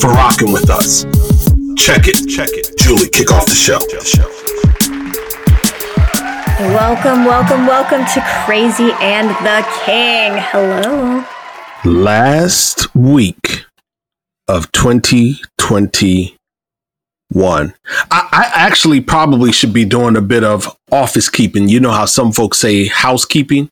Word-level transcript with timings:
for 0.00 0.08
rocking 0.08 0.52
with 0.52 0.70
us. 0.70 1.04
Check 1.76 2.06
it. 2.06 2.28
Check 2.28 2.50
it. 2.52 2.78
Julie, 2.78 3.08
kick 3.08 3.32
off 3.32 3.46
the 3.46 3.54
show. 3.54 3.78
Welcome, 6.60 7.24
welcome, 7.24 7.66
welcome 7.66 8.04
to 8.14 8.20
Crazy 8.44 8.92
and 9.00 9.30
the 9.44 9.66
King. 9.84 10.34
Hello. 10.36 11.24
Last 11.84 12.94
week 12.94 13.64
of 14.46 14.70
2021. 14.72 16.36
I, 17.32 17.74
I, 18.10 18.50
actually 18.54 19.00
probably 19.00 19.52
should 19.52 19.72
be 19.72 19.84
doing 19.84 20.16
a 20.16 20.22
bit 20.22 20.44
of 20.44 20.76
office 20.92 21.28
keeping. 21.28 21.68
You 21.68 21.80
know 21.80 21.92
how 21.92 22.06
some 22.06 22.32
folks 22.32 22.58
say 22.58 22.86
housekeeping? 22.86 23.70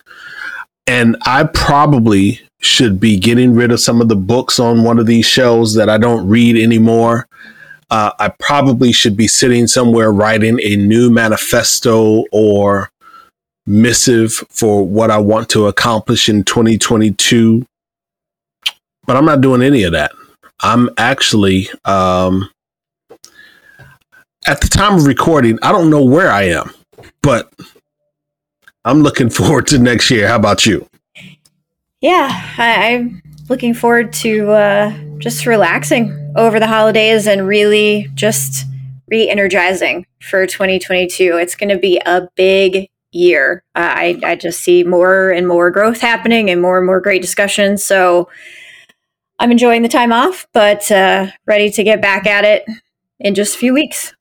And 0.87 1.17
I 1.25 1.45
probably 1.45 2.46
should 2.67 3.01
be 3.01 3.19
getting 3.19 3.55
rid 3.55 3.71
of 3.71 3.81
some 3.81 4.01
of 4.01 4.09
the 4.09 4.17
books 4.17 4.59
on 4.59 4.83
one 4.83 4.99
of 4.99 5.07
these 5.07 5.25
shelves 5.25 5.75
that 5.75 5.89
I 5.89 5.99
don't 5.99 6.29
read 6.29 6.57
anymore. 6.57 7.29
Uh, 7.91 8.11
I 8.19 8.29
probably 8.29 8.93
should 8.93 9.17
be 9.17 9.29
sitting 9.29 9.67
somewhere 9.67 10.13
writing 10.13 10.59
a 10.63 10.77
new 10.77 11.11
manifesto 11.11 12.25
or 12.33 12.91
missive 13.67 14.33
for 14.51 14.85
what 14.87 15.11
I 15.11 15.19
want 15.19 15.49
to 15.51 15.67
accomplish 15.67 16.29
in 16.29 16.45
2022. 16.45 17.65
But 19.07 19.17
I'm 19.17 19.25
not 19.25 19.41
doing 19.41 19.63
any 19.63 19.85
of 19.85 19.93
that. 19.93 20.13
I'm 20.61 20.91
actually, 20.99 21.69
um, 21.85 22.49
at 24.47 24.61
the 24.61 24.69
time 24.69 24.95
of 24.95 25.07
recording, 25.07 25.59
I 25.63 25.71
don't 25.71 25.91
know 25.91 26.05
where 26.05 26.31
I 26.31 26.45
am, 26.45 26.73
but 27.23 27.53
I'm 28.85 29.03
looking 29.03 29.31
forward 29.31 29.69
to 29.69 29.79
next 29.79 30.11
year. 30.11 30.27
How 30.29 30.37
about 30.37 30.67
you? 30.67 30.89
Yeah, 32.01 32.29
I, 32.59 32.91
am 32.91 33.23
looking 33.49 33.73
forward 33.73 34.13
to 34.15 34.51
uh, 34.51 34.99
just 35.19 35.47
relaxing 35.47 36.33
over 36.37 36.61
the 36.61 36.67
holidays 36.67 37.27
and 37.27 37.47
really 37.47 38.09
just 38.15 38.67
re 39.09 39.29
energizing 39.29 40.05
for 40.21 40.47
2022. 40.47 41.39
It's 41.39 41.55
going 41.55 41.71
to 41.71 41.79
be 41.79 41.99
a 42.05 42.29
big 42.37 42.91
year. 43.13 43.65
Uh, 43.75 43.95
I, 43.97 44.21
I 44.23 44.37
just 44.37 44.61
see 44.61 44.85
more 44.85 45.31
and 45.31 45.49
more 45.49 45.71
growth 45.71 46.01
happening 46.01 46.51
and 46.51 46.61
more 46.61 46.77
and 46.77 46.87
more 46.87 47.01
great 47.01 47.23
discussions. 47.23 47.83
So 47.83 48.29
I'm 49.39 49.51
enjoying 49.51 49.81
the 49.81 49.89
time 49.89 50.13
off, 50.13 50.47
but 50.53 50.91
uh, 50.93 51.29
ready 51.47 51.71
to 51.71 51.83
get 51.83 52.03
back 52.03 52.27
at 52.27 52.45
it 52.45 52.67
in 53.21 53.35
just 53.35 53.55
a 53.55 53.59
few 53.59 53.73
weeks. 53.73 54.13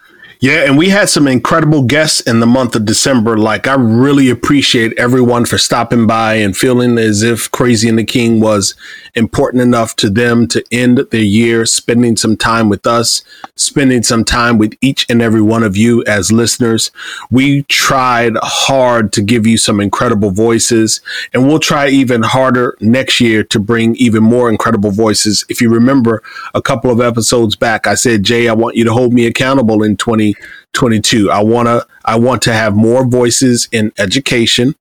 Yeah, 0.45 0.65
and 0.65 0.77
we 0.77 0.89
had 0.89 1.09
some 1.09 1.27
incredible 1.27 1.81
guests 1.81 2.21
in 2.21 2.39
the 2.39 2.45
month 2.45 2.75
of 2.75 2.85
December. 2.85 3.35
Like, 3.35 3.65
I 3.65 3.73
really 3.73 4.29
appreciate 4.29 4.93
everyone 4.95 5.45
for 5.45 5.57
stopping 5.57 6.05
by 6.05 6.35
and 6.35 6.55
feeling 6.55 6.99
as 6.99 7.23
if 7.23 7.49
Crazy 7.49 7.89
and 7.89 7.97
the 7.97 8.03
King 8.03 8.39
was 8.39 8.75
important 9.16 9.63
enough 9.63 9.95
to 9.95 10.07
them 10.07 10.47
to 10.49 10.63
end 10.71 10.99
their 11.09 11.23
year 11.23 11.66
spending 11.66 12.16
some 12.16 12.38
time 12.38 12.69
with 12.69 12.85
us, 12.85 13.23
spending 13.55 14.03
some 14.03 14.23
time 14.23 14.59
with 14.59 14.75
each 14.81 15.07
and 15.09 15.19
every 15.19 15.41
one 15.41 15.63
of 15.63 15.75
you 15.75 16.03
as 16.05 16.31
listeners. 16.31 16.91
We 17.31 17.63
tried 17.63 18.33
hard 18.43 19.11
to 19.13 19.23
give 19.23 19.47
you 19.47 19.57
some 19.57 19.79
incredible 19.79 20.29
voices, 20.29 21.01
and 21.33 21.47
we'll 21.47 21.57
try 21.57 21.88
even 21.88 22.22
harder 22.22 22.77
next 22.79 23.19
year 23.19 23.44
to 23.45 23.59
bring 23.59 23.95
even 23.95 24.22
more 24.22 24.47
incredible 24.47 24.91
voices. 24.91 25.44
If 25.50 25.59
you 25.59 25.72
remember 25.72 26.22
a 26.53 26.62
couple 26.62 26.91
of 26.91 27.01
episodes 27.01 27.56
back, 27.56 27.88
I 27.88 27.95
said, 27.95 28.22
Jay, 28.22 28.47
I 28.47 28.53
want 28.53 28.75
you 28.75 28.83
to 28.83 28.94
hold 28.94 29.12
me 29.12 29.25
accountable 29.25 29.81
in 29.81 29.97
20. 29.97 30.34
2022. 30.73 31.31
I 31.31 31.41
want 31.44 31.68
to 31.68 31.85
I 32.03 32.18
want 32.18 32.41
to 32.44 32.53
have 32.53 32.75
more 32.75 33.06
voices 33.06 33.68
in 33.72 33.91
education, 33.97 34.75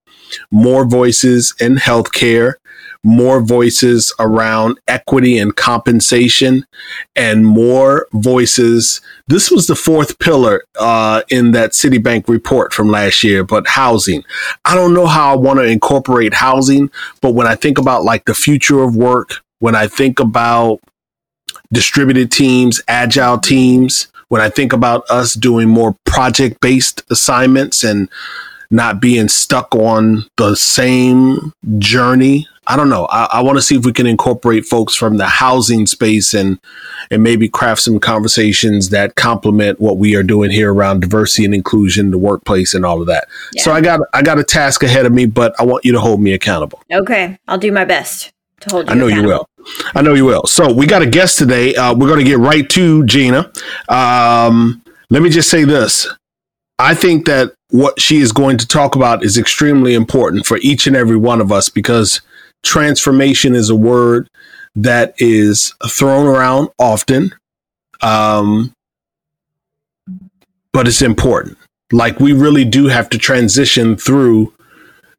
more 0.50 0.84
voices 0.84 1.54
in 1.60 1.76
healthcare, 1.76 2.54
more 3.04 3.40
voices 3.40 4.12
around 4.18 4.80
equity 4.88 5.38
and 5.38 5.54
compensation, 5.54 6.66
and 7.14 7.46
more 7.46 8.08
voices. 8.12 9.00
This 9.28 9.50
was 9.50 9.66
the 9.66 9.76
fourth 9.76 10.18
pillar 10.18 10.64
uh, 10.80 11.22
in 11.30 11.52
that 11.52 11.72
Citibank 11.72 12.28
report 12.28 12.72
from 12.72 12.88
last 12.88 13.22
year, 13.22 13.44
but 13.44 13.68
housing. 13.68 14.24
I 14.64 14.74
don't 14.74 14.94
know 14.94 15.06
how 15.06 15.32
I 15.32 15.36
want 15.36 15.58
to 15.58 15.64
incorporate 15.64 16.34
housing, 16.34 16.90
but 17.20 17.34
when 17.34 17.46
I 17.46 17.54
think 17.54 17.78
about 17.78 18.04
like 18.04 18.24
the 18.24 18.34
future 18.34 18.82
of 18.82 18.96
work, 18.96 19.42
when 19.58 19.74
I 19.74 19.86
think 19.86 20.18
about 20.18 20.80
distributed 21.72 22.32
teams, 22.32 22.80
agile 22.88 23.38
teams, 23.38 24.08
when 24.34 24.42
I 24.42 24.50
think 24.50 24.72
about 24.72 25.08
us 25.10 25.34
doing 25.34 25.68
more 25.68 25.96
project 26.04 26.60
based 26.60 27.04
assignments 27.08 27.84
and 27.84 28.08
not 28.68 29.00
being 29.00 29.28
stuck 29.28 29.72
on 29.76 30.24
the 30.38 30.56
same 30.56 31.52
journey. 31.78 32.48
I 32.66 32.74
don't 32.74 32.88
know. 32.88 33.04
I, 33.04 33.28
I 33.34 33.42
want 33.42 33.58
to 33.58 33.62
see 33.62 33.76
if 33.76 33.84
we 33.84 33.92
can 33.92 34.08
incorporate 34.08 34.64
folks 34.64 34.96
from 34.96 35.18
the 35.18 35.26
housing 35.26 35.86
space 35.86 36.34
and 36.34 36.58
and 37.12 37.22
maybe 37.22 37.48
craft 37.48 37.82
some 37.82 38.00
conversations 38.00 38.88
that 38.88 39.14
complement 39.14 39.78
what 39.78 39.98
we 39.98 40.16
are 40.16 40.24
doing 40.24 40.50
here 40.50 40.74
around 40.74 41.02
diversity 41.02 41.44
and 41.44 41.54
inclusion, 41.54 42.10
the 42.10 42.18
workplace, 42.18 42.74
and 42.74 42.84
all 42.84 43.00
of 43.00 43.06
that. 43.06 43.28
Yeah. 43.52 43.62
So 43.62 43.70
I 43.70 43.80
got 43.82 44.00
I 44.14 44.22
got 44.22 44.40
a 44.40 44.44
task 44.44 44.82
ahead 44.82 45.06
of 45.06 45.12
me, 45.12 45.26
but 45.26 45.54
I 45.60 45.62
want 45.62 45.84
you 45.84 45.92
to 45.92 46.00
hold 46.00 46.20
me 46.20 46.32
accountable. 46.32 46.82
Okay, 46.92 47.38
I'll 47.46 47.56
do 47.56 47.70
my 47.70 47.84
best 47.84 48.32
to 48.62 48.70
hold 48.70 48.88
you. 48.88 48.96
I 48.96 48.98
know 48.98 49.06
you 49.06 49.22
will. 49.22 49.48
I 49.94 50.02
know 50.02 50.14
you 50.14 50.24
will. 50.24 50.44
So 50.46 50.72
we 50.72 50.86
got 50.86 51.02
a 51.02 51.06
guest 51.06 51.38
today. 51.38 51.74
Uh, 51.74 51.94
we're 51.94 52.08
going 52.08 52.24
to 52.24 52.24
get 52.24 52.38
right 52.38 52.68
to 52.70 53.04
Gina. 53.04 53.50
Um, 53.88 54.82
let 55.10 55.22
me 55.22 55.30
just 55.30 55.50
say 55.50 55.64
this. 55.64 56.08
I 56.78 56.94
think 56.94 57.26
that 57.26 57.54
what 57.70 58.00
she 58.00 58.18
is 58.18 58.32
going 58.32 58.58
to 58.58 58.66
talk 58.66 58.96
about 58.96 59.24
is 59.24 59.36
extremely 59.36 59.94
important 59.94 60.46
for 60.46 60.58
each 60.58 60.86
and 60.86 60.96
every 60.96 61.16
one 61.16 61.40
of 61.40 61.52
us 61.52 61.68
because 61.68 62.20
transformation 62.62 63.54
is 63.54 63.68
a 63.68 63.74
word 63.74 64.28
that 64.74 65.14
is 65.18 65.74
thrown 65.88 66.26
around 66.26 66.68
often. 66.78 67.34
Um, 68.00 68.72
but 70.72 70.88
it's 70.88 71.02
important. 71.02 71.58
Like 71.92 72.18
we 72.18 72.32
really 72.32 72.64
do 72.64 72.86
have 72.86 73.08
to 73.10 73.18
transition 73.18 73.96
through 73.96 74.53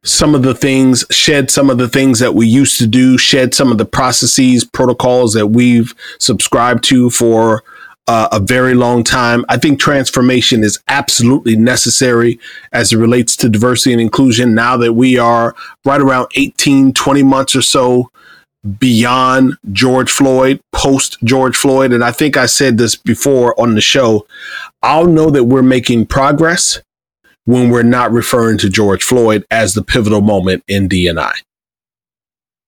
some 0.06 0.34
of 0.34 0.42
the 0.42 0.54
things, 0.54 1.04
shed 1.10 1.50
some 1.50 1.68
of 1.68 1.78
the 1.78 1.88
things 1.88 2.20
that 2.20 2.34
we 2.34 2.46
used 2.46 2.78
to 2.78 2.86
do, 2.86 3.18
shed 3.18 3.54
some 3.54 3.72
of 3.72 3.78
the 3.78 3.84
processes, 3.84 4.64
protocols 4.64 5.34
that 5.34 5.48
we've 5.48 5.94
subscribed 6.20 6.84
to 6.84 7.10
for 7.10 7.64
uh, 8.06 8.28
a 8.30 8.38
very 8.38 8.74
long 8.74 9.02
time. 9.02 9.44
I 9.48 9.56
think 9.56 9.80
transformation 9.80 10.62
is 10.62 10.78
absolutely 10.86 11.56
necessary 11.56 12.38
as 12.72 12.92
it 12.92 12.98
relates 12.98 13.34
to 13.36 13.48
diversity 13.48 13.92
and 13.92 14.00
inclusion 14.00 14.54
now 14.54 14.76
that 14.76 14.92
we 14.92 15.18
are 15.18 15.56
right 15.84 16.00
around 16.00 16.28
18, 16.36 16.92
20 16.92 17.22
months 17.24 17.56
or 17.56 17.62
so 17.62 18.10
beyond 18.78 19.56
George 19.72 20.10
Floyd, 20.10 20.60
post 20.72 21.18
George 21.24 21.56
Floyd. 21.56 21.92
And 21.92 22.04
I 22.04 22.12
think 22.12 22.36
I 22.36 22.46
said 22.46 22.78
this 22.78 22.94
before 22.94 23.58
on 23.60 23.74
the 23.74 23.80
show. 23.80 24.26
I'll 24.82 25.06
know 25.06 25.30
that 25.30 25.44
we're 25.44 25.62
making 25.62 26.06
progress 26.06 26.80
when 27.46 27.70
we're 27.70 27.82
not 27.82 28.12
referring 28.12 28.58
to 28.58 28.68
George 28.68 29.02
Floyd 29.02 29.46
as 29.50 29.74
the 29.74 29.82
pivotal 29.82 30.20
moment 30.20 30.62
in 30.68 30.88
D&I. 30.88 31.32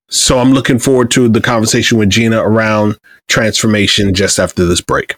So 0.09 0.39
I'm 0.39 0.53
looking 0.53 0.79
forward 0.79 1.11
to 1.11 1.29
the 1.29 1.41
conversation 1.41 1.99
with 1.99 2.09
Gina 2.09 2.41
around 2.41 2.99
transformation 3.27 4.15
just 4.15 4.39
after 4.39 4.65
this 4.65 4.81
break. 4.81 5.17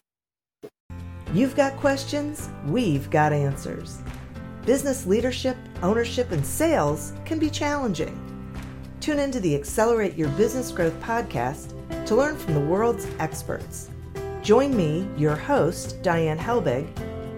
You've 1.33 1.55
got 1.55 1.77
questions, 1.77 2.49
we've 2.67 3.09
got 3.09 3.33
answers. 3.33 4.03
Business 4.67 5.07
leadership, 5.07 5.57
ownership, 5.83 6.33
and 6.33 6.45
sales 6.45 7.12
can 7.25 7.39
be 7.39 7.49
challenging. 7.49 8.19
Tune 9.01 9.21
into 9.21 9.41
the 9.41 9.55
Accelerate 9.55 10.17
Your 10.17 10.29
Business 10.31 10.73
Growth 10.73 10.99
podcast 11.01 11.73
to 12.07 12.17
learn 12.17 12.37
from 12.37 12.55
the 12.55 12.61
world's 12.61 13.07
experts. 13.19 13.91
Join 14.43 14.77
me, 14.77 15.09
your 15.17 15.37
host, 15.37 16.03
Diane 16.03 16.39
Helbig, 16.39 16.89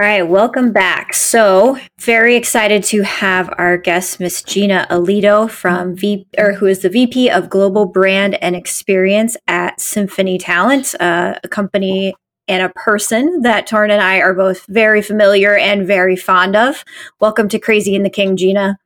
All 0.00 0.06
right, 0.06 0.22
welcome 0.22 0.72
back. 0.72 1.12
So, 1.12 1.78
very 1.98 2.34
excited 2.34 2.82
to 2.84 3.02
have 3.02 3.52
our 3.58 3.76
guest, 3.76 4.18
Miss 4.18 4.42
Gina 4.42 4.86
Alioto 4.88 5.50
from 5.50 5.94
V, 5.94 6.26
or 6.38 6.54
who 6.54 6.64
is 6.64 6.78
the 6.78 6.88
VP 6.88 7.28
of 7.28 7.50
Global 7.50 7.84
Brand 7.84 8.42
and 8.42 8.56
Experience 8.56 9.36
at 9.46 9.78
Symphony 9.78 10.38
Talent, 10.38 10.94
uh, 11.00 11.34
a 11.44 11.48
company 11.48 12.14
and 12.48 12.62
a 12.62 12.70
person 12.70 13.42
that 13.42 13.68
Torin 13.68 13.90
and 13.90 14.00
I 14.00 14.20
are 14.20 14.32
both 14.32 14.64
very 14.68 15.02
familiar 15.02 15.54
and 15.54 15.86
very 15.86 16.16
fond 16.16 16.56
of. 16.56 16.82
Welcome 17.20 17.50
to 17.50 17.58
Crazy 17.58 17.94
in 17.94 18.02
the 18.02 18.08
King, 18.08 18.38
Gina. 18.38 18.78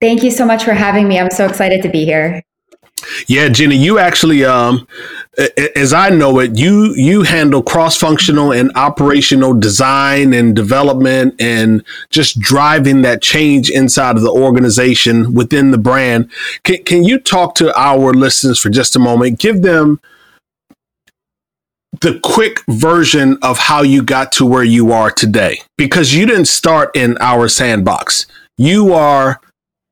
Thank 0.00 0.24
you 0.24 0.32
so 0.32 0.44
much 0.44 0.64
for 0.64 0.72
having 0.72 1.06
me. 1.06 1.20
I'm 1.20 1.30
so 1.30 1.46
excited 1.46 1.80
to 1.82 1.88
be 1.88 2.04
here. 2.04 2.42
Yeah, 3.26 3.48
Jenny, 3.48 3.76
you 3.76 3.98
actually, 3.98 4.44
um, 4.44 4.86
as 5.76 5.92
I 5.92 6.10
know 6.10 6.38
it, 6.40 6.56
you 6.56 6.94
you 6.94 7.22
handle 7.22 7.62
cross 7.62 7.96
functional 7.96 8.52
and 8.52 8.70
operational 8.74 9.54
design 9.54 10.32
and 10.34 10.54
development, 10.54 11.34
and 11.40 11.84
just 12.10 12.38
driving 12.38 13.02
that 13.02 13.22
change 13.22 13.70
inside 13.70 14.16
of 14.16 14.22
the 14.22 14.30
organization 14.30 15.34
within 15.34 15.70
the 15.70 15.78
brand. 15.78 16.30
Can, 16.64 16.82
can 16.84 17.04
you 17.04 17.18
talk 17.18 17.54
to 17.56 17.76
our 17.78 18.12
listeners 18.12 18.58
for 18.58 18.70
just 18.70 18.96
a 18.96 18.98
moment? 18.98 19.38
Give 19.38 19.62
them 19.62 20.00
the 22.00 22.20
quick 22.22 22.60
version 22.68 23.36
of 23.42 23.58
how 23.58 23.82
you 23.82 24.02
got 24.02 24.32
to 24.32 24.46
where 24.46 24.64
you 24.64 24.92
are 24.92 25.10
today, 25.10 25.60
because 25.76 26.14
you 26.14 26.26
didn't 26.26 26.46
start 26.46 26.94
in 26.96 27.16
our 27.20 27.48
sandbox. 27.48 28.26
You 28.56 28.92
are, 28.92 29.40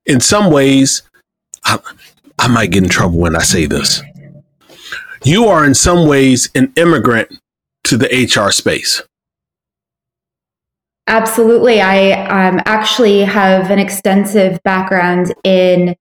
in 0.06 0.20
some 0.20 0.50
ways. 0.50 1.02
I 1.64 1.78
might 2.46 2.70
get 2.70 2.84
in 2.84 2.88
trouble 2.88 3.18
when 3.18 3.34
I 3.34 3.42
say 3.42 3.66
this. 3.66 4.00
You 5.24 5.46
are 5.46 5.64
in 5.64 5.74
some 5.74 6.06
ways 6.06 6.48
an 6.54 6.72
immigrant 6.76 7.40
to 7.84 7.96
the 7.96 8.06
HR 8.06 8.52
space. 8.52 9.02
Absolutely. 11.08 11.80
I 11.80 12.12
um, 12.26 12.60
actually 12.66 13.22
have 13.22 13.70
an 13.70 13.78
extensive 13.78 14.62
background 14.62 15.34
in 15.42 15.96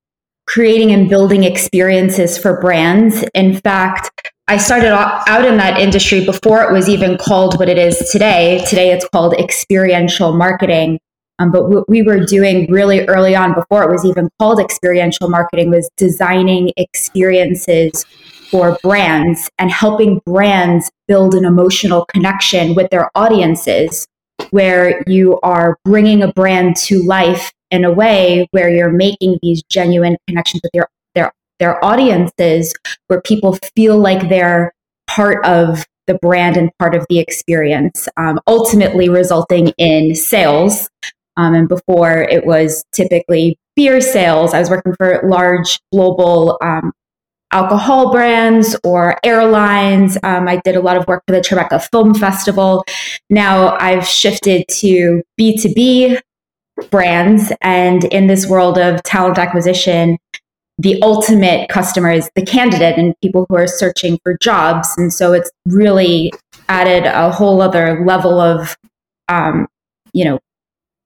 creating 0.48 0.92
and 0.92 1.10
building 1.10 1.44
experiences 1.44 2.38
for 2.38 2.60
brands. 2.60 3.24
In 3.34 3.60
fact, 3.62 4.12
I 4.50 4.58
started 4.58 4.94
out 4.94 5.46
in 5.46 5.58
that 5.58 5.80
industry 5.80 6.26
before 6.26 6.62
it 6.62 6.72
was 6.72 6.88
even 6.88 7.18
called 7.18 7.58
what 7.58 7.70
it 7.70 7.78
is 7.78 7.98
today. 8.12 8.64
Today 8.68 8.92
it's 8.92 9.08
called 9.10 9.34
experiential 9.34 10.34
marketing. 10.34 11.00
Um, 11.40 11.52
but 11.52 11.70
what 11.70 11.88
we 11.88 12.02
were 12.02 12.20
doing 12.20 12.72
really 12.72 13.06
early 13.08 13.36
on, 13.36 13.54
before 13.54 13.84
it 13.84 13.92
was 13.92 14.04
even 14.06 14.30
called 14.40 14.60
experiential 14.60 15.30
marketing, 15.30 15.70
was 15.70 15.90
designing 15.98 16.72
experiences 16.78 18.06
for 18.50 18.78
brands 18.82 19.50
and 19.60 19.70
helping 19.70 20.22
brands 20.26 20.90
build 21.08 21.36
an 21.36 21.46
emotional 21.46 22.06
connection 22.06 22.76
with 22.76 22.90
their 22.90 23.12
audiences, 23.16 24.08
where 24.52 25.04
you 25.06 25.40
are 25.42 25.78
bringing 25.84 26.24
a 26.24 26.32
brand 26.34 26.76
to 26.76 27.04
life 27.04 27.52
in 27.70 27.84
a 27.84 27.92
way 27.92 28.48
where 28.52 28.70
you're 28.70 28.92
making 28.92 29.38
these 29.42 29.62
genuine 29.70 30.16
connections 30.28 30.62
with 30.64 30.72
their 30.74 30.88
their 31.14 31.32
their 31.60 31.84
audiences, 31.84 32.74
where 33.08 33.22
people 33.22 33.58
feel 33.76 34.00
like 34.00 34.30
they're 34.30 34.72
part 35.08 35.46
of 35.46 35.86
the 36.08 36.14
brand 36.16 36.56
and 36.56 36.72
part 36.80 36.96
of 36.96 37.06
the 37.10 37.20
experience, 37.20 38.08
um, 38.16 38.40
ultimately 38.48 39.10
resulting 39.10 39.74
in 39.78 40.16
sales 40.16 40.90
um, 41.38 41.54
and 41.54 41.70
before 41.70 42.24
it 42.24 42.46
was 42.46 42.84
typically 42.92 43.58
beer 43.76 44.02
sales. 44.02 44.54
I 44.54 44.60
was 44.60 44.70
working 44.70 44.94
for 44.96 45.22
large 45.24 45.80
global 45.94 46.58
um, 46.62 46.92
alcohol 47.54 48.12
brands 48.12 48.76
or 48.84 49.18
airlines. 49.24 50.18
Um, 50.24 50.48
I 50.48 50.60
did 50.66 50.76
a 50.76 50.82
lot 50.82 50.98
of 50.98 51.08
work 51.08 51.24
for 51.28 51.34
the 51.34 51.42
Tribeca 51.42 51.88
Film 51.92 52.14
Festival. 52.14 52.84
Now 53.30 53.78
I've 53.78 54.06
shifted 54.06 54.66
to 54.70 55.22
B2B 55.40 56.20
brands. 56.90 57.52
And 57.62 58.04
in 58.06 58.28
this 58.28 58.48
world 58.48 58.78
of 58.78 59.02
talent 59.04 59.38
acquisition, 59.38 60.18
the 60.80 61.02
ultimate 61.02 61.70
customer 61.70 62.12
is 62.12 62.30
the 62.36 62.46
candidate 62.46 62.98
and 62.98 63.16
people 63.22 63.46
who 63.50 63.56
are 63.56 63.68
searching 63.68 64.20
for 64.24 64.38
jobs. 64.40 64.94
And 64.98 65.12
so 65.12 65.34
it's 65.34 65.50
really 65.68 66.32
added 66.70 67.06
a 67.06 67.32
whole 67.32 67.62
other 67.62 68.06
level 68.06 68.40
of, 68.40 68.78
um, 69.28 69.68
you 70.14 70.26
know, 70.26 70.40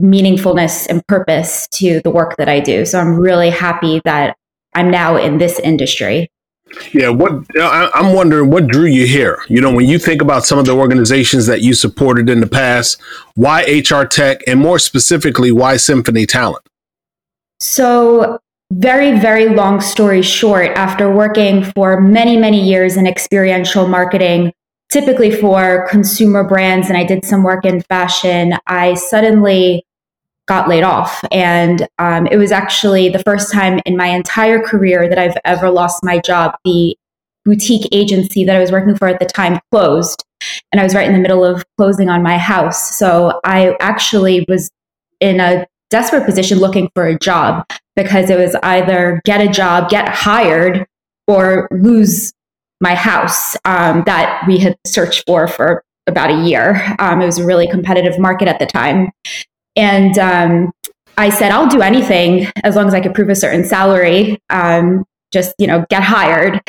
meaningfulness 0.02 0.88
and 0.88 1.06
purpose 1.08 1.68
to 1.70 2.02
the 2.04 2.10
work 2.10 2.38
that 2.38 2.50
I 2.50 2.60
do. 2.60 2.86
So 2.86 3.00
I'm 3.00 3.16
really 3.16 3.50
happy 3.50 4.02
that 4.06 4.36
I'm 4.74 4.90
now 4.90 5.18
in 5.18 5.38
this 5.38 5.60
industry. 5.60 6.30
Yeah, 6.94 7.10
what 7.10 7.46
I'm 7.60 8.14
wondering, 8.14 8.50
what 8.50 8.68
drew 8.68 8.86
you 8.86 9.06
here? 9.06 9.44
You 9.50 9.60
know, 9.60 9.74
when 9.74 9.88
you 9.88 10.00
think 10.00 10.22
about 10.22 10.46
some 10.46 10.58
of 10.58 10.66
the 10.66 10.72
organizations 10.72 11.46
that 11.48 11.62
you 11.62 11.74
supported 11.74 12.30
in 12.30 12.40
the 12.40 12.48
past, 12.48 13.02
why 13.36 13.64
HR 13.64 14.06
Tech, 14.06 14.42
and 14.48 14.60
more 14.60 14.80
specifically, 14.80 15.52
why 15.52 15.78
Symphony 15.78 16.26
Talent? 16.26 16.66
So, 17.60 18.40
very, 18.72 19.20
very 19.20 19.50
long 19.50 19.82
story 19.82 20.22
short, 20.22 20.70
after 20.78 21.14
working 21.14 21.66
for 21.66 22.00
many, 22.00 22.38
many 22.38 22.64
years 22.64 22.96
in 22.96 23.06
experiential 23.06 23.88
marketing, 23.88 24.54
typically 24.90 25.32
for 25.32 25.88
consumer 25.90 26.46
brands, 26.46 26.88
and 26.88 26.98
I 26.98 27.04
did 27.04 27.26
some 27.26 27.44
work 27.44 27.66
in 27.66 27.82
fashion, 27.82 28.54
I 28.68 28.94
suddenly 28.94 29.86
got 30.52 30.68
laid 30.68 30.84
off. 30.84 31.24
And 31.32 31.88
um, 31.98 32.28
it 32.28 32.36
was 32.36 32.52
actually 32.52 33.08
the 33.08 33.20
first 33.20 33.54
time 33.54 33.80
in 33.86 33.96
my 33.96 34.08
entire 34.08 34.60
career 34.62 35.08
that 35.08 35.18
I've 35.18 35.38
ever 35.46 35.70
lost 35.70 36.04
my 36.04 36.20
job. 36.20 36.56
The 36.66 36.98
boutique 37.46 37.88
agency 37.94 38.44
that 38.44 38.58
I 38.58 38.60
was 38.60 38.70
working 38.70 38.98
for 38.98 39.08
at 39.08 39.22
the 39.22 39.26
time 39.26 39.62
closed, 39.72 40.26
and 40.74 40.82
I 40.82 40.84
was 40.84 40.94
right 40.94 41.08
in 41.08 41.14
the 41.14 41.20
middle 41.20 41.46
of 41.46 41.64
closing 41.78 42.10
on 42.10 42.22
my 42.22 42.38
house. 42.38 42.98
So 42.98 43.40
I 43.46 43.78
actually 43.80 44.46
was 44.50 44.70
in 45.22 45.40
a 45.40 45.66
desperate 45.90 46.26
position 46.26 46.60
looking 46.60 46.90
for 46.96 47.08
a 47.08 47.18
job 47.18 47.66
because 47.96 48.30
it 48.30 48.38
was 48.38 48.54
either 48.56 49.22
get 49.24 49.40
a 49.40 49.48
job, 49.48 49.90
get 49.90 50.10
hired, 50.10 50.86
or 51.28 51.70
lose 51.72 52.34
my 52.82 52.94
house 52.94 53.56
um, 53.64 54.04
that 54.06 54.44
we 54.48 54.58
had 54.58 54.76
searched 54.86 55.24
for 55.26 55.48
for 55.48 55.82
about 56.08 56.30
a 56.30 56.44
year. 56.44 56.94
Um, 57.00 57.22
it 57.22 57.26
was 57.26 57.40
a 57.40 57.46
really 57.46 57.70
competitive 57.70 58.20
market 58.20 58.50
at 58.50 58.60
the 58.60 58.66
time. 58.66 59.12
And 59.76 60.18
um, 60.18 60.72
I 61.18 61.30
said, 61.30 61.52
I'll 61.52 61.70
do 61.70 61.82
anything 61.82 62.48
as 62.64 62.76
long 62.76 62.88
as 62.88 62.94
I 62.94 63.02
could 63.02 63.14
prove 63.14 63.30
a 63.30 63.36
certain 63.36 63.66
salary. 63.66 64.40
Um, 64.50 65.06
just 65.32 65.54
you 65.58 65.66
know 65.66 65.86
get 65.90 66.04
hired 66.04 66.62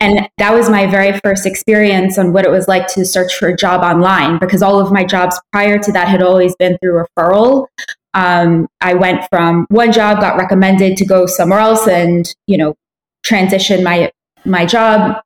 and 0.00 0.28
that 0.38 0.52
was 0.52 0.68
my 0.68 0.86
very 0.86 1.18
first 1.20 1.46
experience 1.46 2.18
on 2.18 2.32
what 2.32 2.44
it 2.44 2.50
was 2.50 2.66
like 2.66 2.88
to 2.88 3.04
search 3.04 3.32
for 3.34 3.48
a 3.48 3.56
job 3.56 3.82
online 3.82 4.38
because 4.38 4.60
all 4.60 4.80
of 4.80 4.90
my 4.92 5.04
jobs 5.04 5.40
prior 5.52 5.78
to 5.78 5.92
that 5.92 6.08
had 6.08 6.20
always 6.20 6.54
been 6.56 6.76
through 6.78 7.00
referral 7.00 7.68
um, 8.14 8.66
i 8.80 8.92
went 8.92 9.24
from 9.30 9.66
one 9.70 9.92
job 9.92 10.20
got 10.20 10.36
recommended 10.36 10.96
to 10.96 11.04
go 11.04 11.26
somewhere 11.26 11.60
else 11.60 11.86
and 11.86 12.34
you 12.48 12.58
know 12.58 12.74
transition 13.22 13.84
my 13.84 14.10
my 14.44 14.66
job 14.66 15.22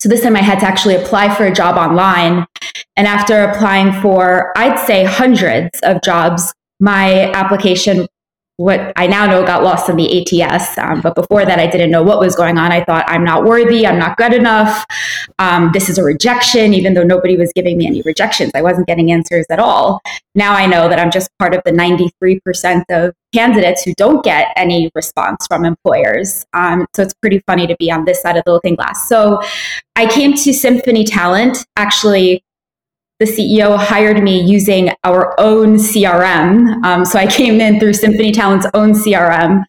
so 0.00 0.08
this 0.08 0.22
time 0.22 0.36
I 0.36 0.42
had 0.42 0.60
to 0.60 0.66
actually 0.66 0.94
apply 0.94 1.34
for 1.34 1.44
a 1.44 1.52
job 1.52 1.76
online. 1.76 2.46
And 2.96 3.08
after 3.08 3.42
applying 3.42 3.92
for, 4.00 4.52
I'd 4.56 4.78
say 4.86 5.04
hundreds 5.04 5.80
of 5.80 6.02
jobs, 6.02 6.54
my 6.80 7.30
application 7.32 8.06
what 8.58 8.92
I 8.96 9.06
now 9.06 9.24
know 9.24 9.46
got 9.46 9.62
lost 9.62 9.88
in 9.88 9.94
the 9.94 10.42
ATS. 10.42 10.76
Um, 10.78 11.00
but 11.00 11.14
before 11.14 11.46
that, 11.46 11.60
I 11.60 11.68
didn't 11.68 11.92
know 11.92 12.02
what 12.02 12.18
was 12.18 12.34
going 12.34 12.58
on. 12.58 12.72
I 12.72 12.82
thought, 12.82 13.04
I'm 13.06 13.22
not 13.22 13.44
worthy. 13.44 13.86
I'm 13.86 14.00
not 14.00 14.16
good 14.16 14.34
enough. 14.34 14.84
Um, 15.38 15.70
this 15.72 15.88
is 15.88 15.96
a 15.96 16.02
rejection, 16.02 16.74
even 16.74 16.94
though 16.94 17.04
nobody 17.04 17.36
was 17.36 17.52
giving 17.54 17.78
me 17.78 17.86
any 17.86 18.02
rejections. 18.02 18.50
I 18.56 18.62
wasn't 18.62 18.88
getting 18.88 19.12
answers 19.12 19.46
at 19.48 19.60
all. 19.60 20.00
Now 20.34 20.54
I 20.54 20.66
know 20.66 20.88
that 20.88 20.98
I'm 20.98 21.12
just 21.12 21.30
part 21.38 21.54
of 21.54 21.62
the 21.64 21.70
93% 21.70 22.82
of 22.90 23.14
candidates 23.32 23.84
who 23.84 23.94
don't 23.94 24.24
get 24.24 24.48
any 24.56 24.90
response 24.92 25.46
from 25.46 25.64
employers. 25.64 26.44
Um, 26.52 26.84
so 26.96 27.02
it's 27.02 27.14
pretty 27.14 27.40
funny 27.46 27.68
to 27.68 27.76
be 27.78 27.92
on 27.92 28.06
this 28.06 28.22
side 28.22 28.36
of 28.36 28.42
the 28.44 28.52
looking 28.52 28.74
glass. 28.74 29.08
So 29.08 29.40
I 29.94 30.06
came 30.06 30.34
to 30.34 30.52
Symphony 30.52 31.04
Talent 31.04 31.64
actually 31.76 32.42
the 33.18 33.26
CEO 33.26 33.76
hired 33.76 34.22
me 34.22 34.40
using 34.40 34.90
our 35.04 35.38
own 35.40 35.76
CRM. 35.76 36.84
Um, 36.84 37.04
so 37.04 37.18
I 37.18 37.26
came 37.26 37.60
in 37.60 37.80
through 37.80 37.94
Symphony 37.94 38.32
Talent's 38.32 38.66
own 38.74 38.92
CRM, 38.92 39.64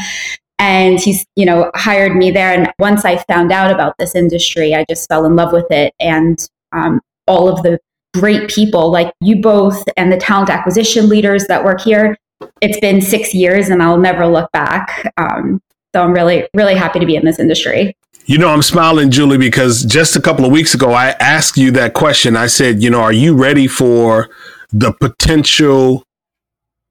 and 0.60 1.00
he's 1.00 1.26
you 1.36 1.46
know 1.46 1.72
hired 1.76 2.16
me 2.16 2.32
there. 2.32 2.54
And 2.54 2.72
once 2.80 3.06
I 3.06 3.18
found 3.24 3.52
out 3.52 3.72
about 3.72 3.96
this 3.98 4.16
industry, 4.16 4.76
I 4.76 4.86
just 4.90 5.08
fell 5.08 5.26
in 5.26 5.36
love 5.36 5.52
with 5.52 5.70
it, 5.72 5.94
and 6.00 6.38
um, 6.72 7.02
all 7.28 7.50
of 7.50 7.64
the 7.64 7.80
great 8.16 8.50
people 8.50 8.92
like 8.92 9.14
you 9.22 9.42
both 9.42 9.84
and 9.96 10.12
the 10.12 10.18
talent 10.18 10.50
acquisition 10.50 11.10
leaders 11.10 11.46
that 11.48 11.64
work 11.64 11.82
here. 11.82 12.18
It's 12.62 12.80
been 12.80 13.02
six 13.02 13.34
years, 13.34 13.70
and 13.70 13.82
I'll 13.82 13.98
never 13.98 14.28
look 14.28 14.52
back. 14.52 15.12
Um, 15.18 15.62
so 15.94 16.04
I'm 16.04 16.14
really, 16.14 16.48
really 16.54 16.76
happy 16.76 17.00
to 17.00 17.06
be 17.06 17.16
in 17.16 17.26
this 17.26 17.40
industry. 17.40 17.96
You 18.30 18.38
know, 18.38 18.50
I'm 18.50 18.62
smiling, 18.62 19.10
Julie, 19.10 19.40
because 19.40 19.84
just 19.84 20.16
a 20.16 20.22
couple 20.22 20.46
of 20.46 20.52
weeks 20.52 20.76
ago, 20.76 20.94
I 20.94 21.16
asked 21.20 21.58
you 21.58 21.72
that 21.72 21.96
question. 21.96 22.38
I 22.38 22.46
said, 22.46 22.84
you 22.84 22.92
know, 22.92 23.02
are 23.02 23.12
you 23.12 23.36
ready 23.36 23.66
for 23.66 24.30
the 24.72 24.94
potential 24.94 26.04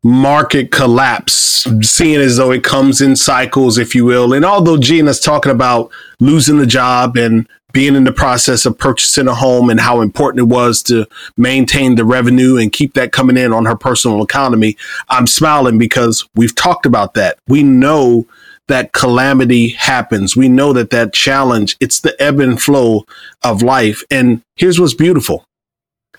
market 0.02 0.72
collapse, 0.72 1.64
seeing 1.82 2.20
as 2.20 2.38
though 2.38 2.50
it 2.50 2.64
comes 2.64 3.00
in 3.00 3.14
cycles, 3.14 3.78
if 3.78 3.94
you 3.94 4.04
will. 4.04 4.32
And 4.32 4.44
although 4.44 4.78
Gina's 4.78 5.20
talking 5.20 5.52
about 5.52 5.92
losing 6.18 6.58
the 6.58 6.66
job 6.66 7.16
and 7.16 7.48
being 7.72 7.94
in 7.94 8.02
the 8.02 8.12
process 8.12 8.66
of 8.66 8.76
purchasing 8.76 9.28
a 9.28 9.34
home 9.34 9.70
and 9.70 9.78
how 9.78 10.00
important 10.00 10.40
it 10.40 10.52
was 10.52 10.82
to 10.82 11.06
maintain 11.36 11.94
the 11.94 12.04
revenue 12.04 12.56
and 12.56 12.72
keep 12.72 12.94
that 12.94 13.12
coming 13.12 13.36
in 13.36 13.52
on 13.52 13.64
her 13.64 13.76
personal 13.76 14.24
economy, 14.24 14.76
I'm 15.08 15.28
smiling 15.28 15.78
because 15.78 16.28
we've 16.34 16.54
talked 16.56 16.84
about 16.84 17.14
that. 17.14 17.38
We 17.46 17.62
know 17.62 18.26
that 18.68 18.92
calamity 18.92 19.68
happens. 19.68 20.36
We 20.36 20.48
know 20.48 20.72
that 20.72 20.90
that 20.90 21.12
challenge, 21.12 21.76
it's 21.80 22.00
the 22.00 22.20
ebb 22.22 22.40
and 22.40 22.60
flow 22.60 23.04
of 23.42 23.62
life. 23.62 24.04
And 24.10 24.42
here's 24.56 24.78
what's 24.80 24.94
beautiful. 24.94 25.44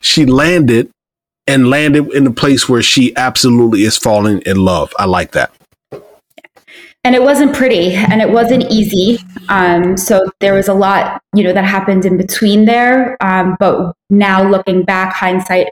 She 0.01 0.25
landed 0.25 0.89
and 1.47 1.69
landed 1.69 2.13
in 2.13 2.27
a 2.27 2.31
place 2.31 2.69
where 2.69 2.83
she 2.83 3.15
absolutely 3.15 3.83
is 3.83 3.97
falling 3.97 4.41
in 4.45 4.57
love. 4.57 4.93
I 4.99 5.05
like 5.05 5.31
that. 5.31 5.53
And 7.05 7.15
it 7.15 7.23
wasn't 7.23 7.55
pretty 7.55 7.93
and 7.93 8.21
it 8.21 8.29
wasn't 8.29 8.65
easy. 8.69 9.19
Um, 9.47 9.95
so 9.95 10.29
there 10.41 10.53
was 10.53 10.67
a 10.67 10.73
lot, 10.73 11.21
you 11.33 11.43
know, 11.43 11.53
that 11.53 11.63
happened 11.63 12.05
in 12.05 12.17
between 12.17 12.65
there. 12.65 13.15
Um, 13.21 13.55
but 13.59 13.93
now 14.09 14.47
looking 14.47 14.83
back, 14.83 15.13
hindsight 15.13 15.69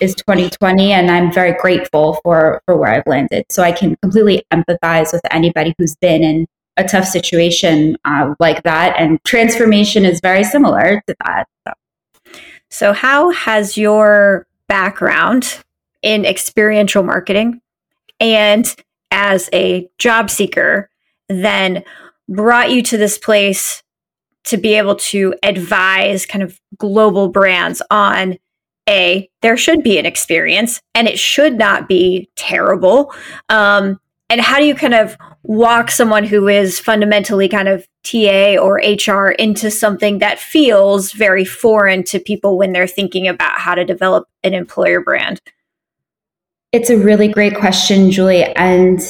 is 0.00 0.14
2020 0.14 0.92
and 0.92 1.10
I'm 1.10 1.32
very 1.32 1.52
grateful 1.60 2.18
for, 2.22 2.62
for 2.66 2.76
where 2.76 2.90
I've 2.90 3.06
landed. 3.06 3.44
So 3.50 3.62
I 3.62 3.72
can 3.72 3.96
completely 3.96 4.44
empathize 4.52 5.12
with 5.12 5.22
anybody 5.30 5.74
who's 5.78 5.96
been 5.96 6.22
in 6.22 6.46
a 6.76 6.84
tough 6.84 7.04
situation 7.04 7.96
uh, 8.04 8.34
like 8.38 8.62
that. 8.62 8.94
And 8.98 9.22
transformation 9.24 10.04
is 10.04 10.20
very 10.20 10.44
similar 10.44 11.02
to 11.06 11.16
that. 11.24 11.48
So. 11.66 11.72
so 12.70 12.92
how 12.92 13.30
has 13.30 13.76
your 13.76 14.46
background 14.68 15.62
in 16.02 16.24
experiential 16.24 17.02
marketing 17.02 17.60
and 18.20 18.74
as 19.10 19.50
a 19.52 19.88
job 19.98 20.30
seeker 20.30 20.88
then 21.28 21.84
brought 22.28 22.70
you 22.70 22.82
to 22.82 22.96
this 22.96 23.18
place 23.18 23.82
to 24.44 24.56
be 24.56 24.74
able 24.74 24.96
to 24.96 25.34
advise 25.42 26.24
kind 26.24 26.42
of 26.42 26.60
global 26.78 27.28
brands 27.28 27.82
on 27.90 28.38
a 28.90 29.30
there 29.40 29.56
should 29.56 29.82
be 29.82 29.98
an 29.98 30.04
experience 30.04 30.80
and 30.94 31.06
it 31.08 31.18
should 31.18 31.56
not 31.56 31.88
be 31.88 32.28
terrible 32.36 33.14
um, 33.48 33.98
and 34.30 34.40
how 34.40 34.58
do 34.58 34.64
you 34.64 34.76
kind 34.76 34.94
of 34.94 35.16
walk 35.42 35.90
someone 35.90 36.24
who 36.24 36.46
is 36.46 36.78
fundamentally 36.78 37.48
kind 37.48 37.66
of 37.66 37.86
TA 38.04 38.56
or 38.56 38.76
HR 38.76 39.30
into 39.30 39.70
something 39.70 40.18
that 40.18 40.38
feels 40.38 41.12
very 41.12 41.44
foreign 41.44 42.04
to 42.04 42.20
people 42.20 42.56
when 42.56 42.72
they're 42.72 42.86
thinking 42.86 43.26
about 43.26 43.58
how 43.58 43.74
to 43.74 43.84
develop 43.84 44.28
an 44.44 44.54
employer 44.54 45.00
brand? 45.00 45.40
It's 46.70 46.90
a 46.90 46.96
really 46.96 47.26
great 47.26 47.56
question, 47.56 48.12
Julie. 48.12 48.44
And 48.44 49.00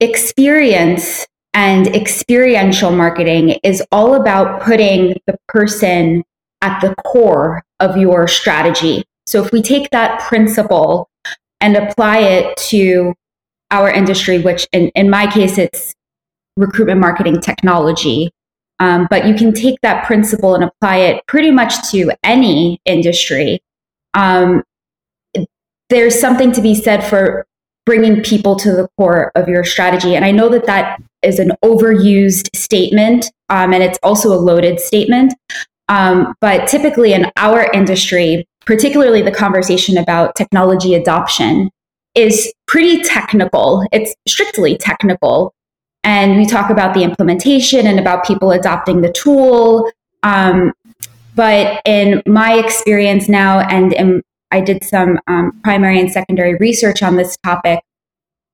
experience 0.00 1.26
and 1.52 1.88
experiential 1.88 2.90
marketing 2.90 3.58
is 3.62 3.82
all 3.92 4.14
about 4.14 4.62
putting 4.62 5.16
the 5.26 5.36
person 5.48 6.24
at 6.62 6.80
the 6.80 6.94
core 7.04 7.62
of 7.80 7.96
your 7.96 8.28
strategy. 8.28 9.04
So 9.26 9.44
if 9.44 9.52
we 9.52 9.62
take 9.62 9.90
that 9.90 10.20
principle 10.20 11.08
and 11.60 11.76
apply 11.76 12.18
it 12.18 12.56
to 12.68 13.14
our 13.70 13.90
industry, 13.90 14.38
which 14.38 14.66
in, 14.72 14.88
in 14.94 15.08
my 15.10 15.30
case, 15.30 15.58
it's 15.58 15.94
recruitment 16.56 17.00
marketing 17.00 17.40
technology. 17.40 18.30
Um, 18.80 19.06
but 19.10 19.26
you 19.26 19.34
can 19.34 19.52
take 19.52 19.78
that 19.82 20.06
principle 20.06 20.54
and 20.54 20.64
apply 20.64 20.96
it 20.96 21.26
pretty 21.26 21.50
much 21.50 21.90
to 21.90 22.12
any 22.24 22.80
industry. 22.86 23.60
Um, 24.14 24.64
there's 25.90 26.18
something 26.18 26.50
to 26.52 26.62
be 26.62 26.74
said 26.74 27.02
for 27.02 27.46
bringing 27.84 28.22
people 28.22 28.56
to 28.56 28.72
the 28.72 28.88
core 28.96 29.32
of 29.34 29.48
your 29.48 29.64
strategy. 29.64 30.14
And 30.14 30.24
I 30.24 30.30
know 30.30 30.48
that 30.48 30.66
that 30.66 31.02
is 31.22 31.38
an 31.38 31.52
overused 31.64 32.54
statement, 32.54 33.26
um, 33.48 33.74
and 33.74 33.82
it's 33.82 33.98
also 34.02 34.32
a 34.32 34.38
loaded 34.38 34.80
statement. 34.80 35.34
Um, 35.90 36.34
but 36.40 36.68
typically 36.68 37.12
in 37.12 37.26
our 37.36 37.68
industry, 37.72 38.46
particularly 38.64 39.22
the 39.22 39.32
conversation 39.32 39.98
about 39.98 40.36
technology 40.36 40.94
adoption, 40.94 41.68
is 42.14 42.52
pretty 42.66 43.02
technical. 43.02 43.84
It's 43.92 44.14
strictly 44.26 44.78
technical. 44.78 45.52
And 46.04 46.36
we 46.36 46.46
talk 46.46 46.70
about 46.70 46.94
the 46.94 47.02
implementation 47.02 47.88
and 47.88 47.98
about 47.98 48.24
people 48.24 48.52
adopting 48.52 49.00
the 49.00 49.12
tool. 49.12 49.90
Um, 50.22 50.72
but 51.34 51.82
in 51.84 52.22
my 52.24 52.54
experience 52.54 53.28
now, 53.28 53.58
and 53.58 53.92
in, 53.92 54.22
I 54.52 54.60
did 54.60 54.84
some 54.84 55.18
um, 55.26 55.60
primary 55.64 55.98
and 55.98 56.10
secondary 56.10 56.54
research 56.54 57.02
on 57.02 57.16
this 57.16 57.36
topic, 57.44 57.80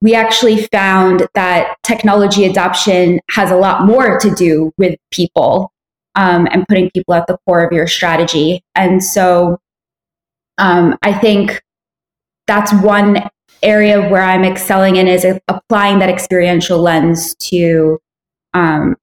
we 0.01 0.15
actually 0.15 0.67
found 0.73 1.27
that 1.35 1.77
technology 1.83 2.47
adoption 2.47 3.21
has 3.31 3.51
a 3.51 3.57
lot 3.57 3.85
more 3.85 4.19
to 4.21 4.35
do 4.35 4.73
with 4.79 4.99
people 5.11 5.71
um, 6.17 6.49
and 6.51 6.67
putting 6.67 6.91
people 6.91 7.15
at 7.15 7.27
the 7.27 7.39
core 7.47 7.65
of 7.65 7.73
your 7.73 7.87
strategy. 7.87 8.63
And 8.75 9.05
so 9.05 9.59
um, 10.59 10.97
I 11.03 11.13
think 11.13 11.63
that's 12.47 12.73
one 12.83 13.29
area 13.63 14.09
where 14.09 14.23
I'm 14.23 14.45
excelling 14.45 14.97
in 14.97 15.07
is 15.07 15.25
applying 15.49 15.99
that 16.01 16.09
experiential 16.09 16.81
lens 16.81 17.35
to 17.37 17.99
um, 18.55 18.97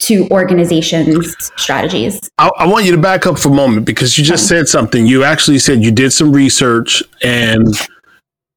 to 0.00 0.26
organizations 0.30 1.52
strategies. 1.56 2.30
I, 2.38 2.50
I, 2.58 2.66
want 2.66 2.86
you 2.86 2.92
to 2.92 3.00
back 3.00 3.26
up 3.26 3.38
for 3.38 3.48
a 3.48 3.54
moment 3.54 3.84
because 3.84 4.16
you 4.16 4.24
just 4.24 4.48
said 4.48 4.66
something. 4.66 5.06
You 5.06 5.24
actually 5.24 5.58
said 5.58 5.82
you 5.84 5.90
did 5.90 6.10
some 6.10 6.32
research, 6.32 7.02
and 7.22 7.68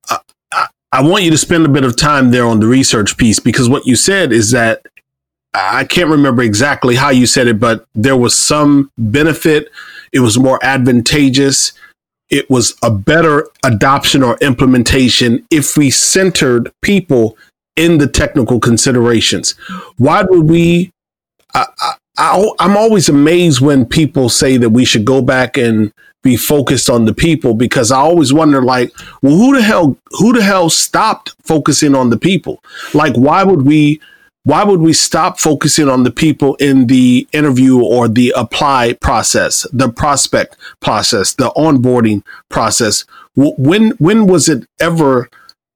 I, 0.09 0.19
I, 0.53 0.67
I 0.93 1.01
want 1.01 1.23
you 1.23 1.31
to 1.31 1.37
spend 1.37 1.65
a 1.65 1.69
bit 1.69 1.83
of 1.83 1.97
time 1.97 2.31
there 2.31 2.45
on 2.45 2.61
the 2.61 2.67
research 2.67 3.17
piece 3.17 3.39
because 3.39 3.67
what 3.67 3.85
you 3.85 3.97
said 3.97 4.31
is 4.31 4.51
that 4.51 4.85
I 5.53 5.83
can't 5.85 6.09
remember 6.09 6.41
exactly 6.41 6.95
how 6.95 7.09
you 7.09 7.27
said 7.27 7.47
it, 7.47 7.59
but 7.59 7.85
there 7.93 8.17
was 8.17 8.35
some 8.35 8.91
benefit. 8.97 9.71
It 10.11 10.19
was 10.19 10.39
more 10.39 10.59
advantageous 10.63 11.73
it 12.33 12.49
was 12.49 12.75
a 12.81 12.89
better 12.89 13.47
adoption 13.63 14.23
or 14.23 14.37
implementation 14.41 15.45
if 15.51 15.77
we 15.77 15.91
centered 15.91 16.71
people 16.81 17.37
in 17.75 17.99
the 17.99 18.07
technical 18.07 18.59
considerations. 18.59 19.51
Why 19.97 20.23
would 20.23 20.49
we? 20.49 20.91
I, 21.53 21.67
I, 22.17 22.49
I'm 22.59 22.75
always 22.75 23.07
amazed 23.07 23.61
when 23.61 23.85
people 23.85 24.29
say 24.29 24.57
that 24.57 24.71
we 24.71 24.83
should 24.83 25.05
go 25.05 25.21
back 25.21 25.57
and 25.57 25.91
be 26.23 26.35
focused 26.35 26.89
on 26.89 27.05
the 27.05 27.13
people 27.13 27.53
because 27.53 27.91
I 27.91 27.99
always 27.99 28.33
wonder, 28.33 28.63
like, 28.63 28.91
well, 29.21 29.35
who 29.35 29.55
the 29.55 29.61
hell, 29.61 29.95
who 30.13 30.33
the 30.33 30.41
hell 30.41 30.71
stopped 30.71 31.35
focusing 31.43 31.93
on 31.93 32.09
the 32.09 32.17
people? 32.17 32.63
Like, 32.95 33.13
why 33.13 33.43
would 33.43 33.61
we 33.61 34.01
why 34.43 34.63
would 34.63 34.81
we 34.81 34.91
stop 34.91 35.39
focusing 35.39 35.87
on 35.87 36.03
the 36.03 36.11
people 36.11 36.55
in 36.55 36.87
the 36.87 37.27
interview 37.31 37.81
or 37.81 38.09
the 38.09 38.33
apply 38.35 38.93
process, 38.93 39.65
the 39.71 39.89
prospect 39.89 40.57
process, 40.81 41.33
the 41.33 41.49
onboarding 41.51 42.23
process? 42.49 43.05
When 43.35 43.91
when 43.91 44.27
was 44.27 44.49
it 44.49 44.67
ever 44.79 45.29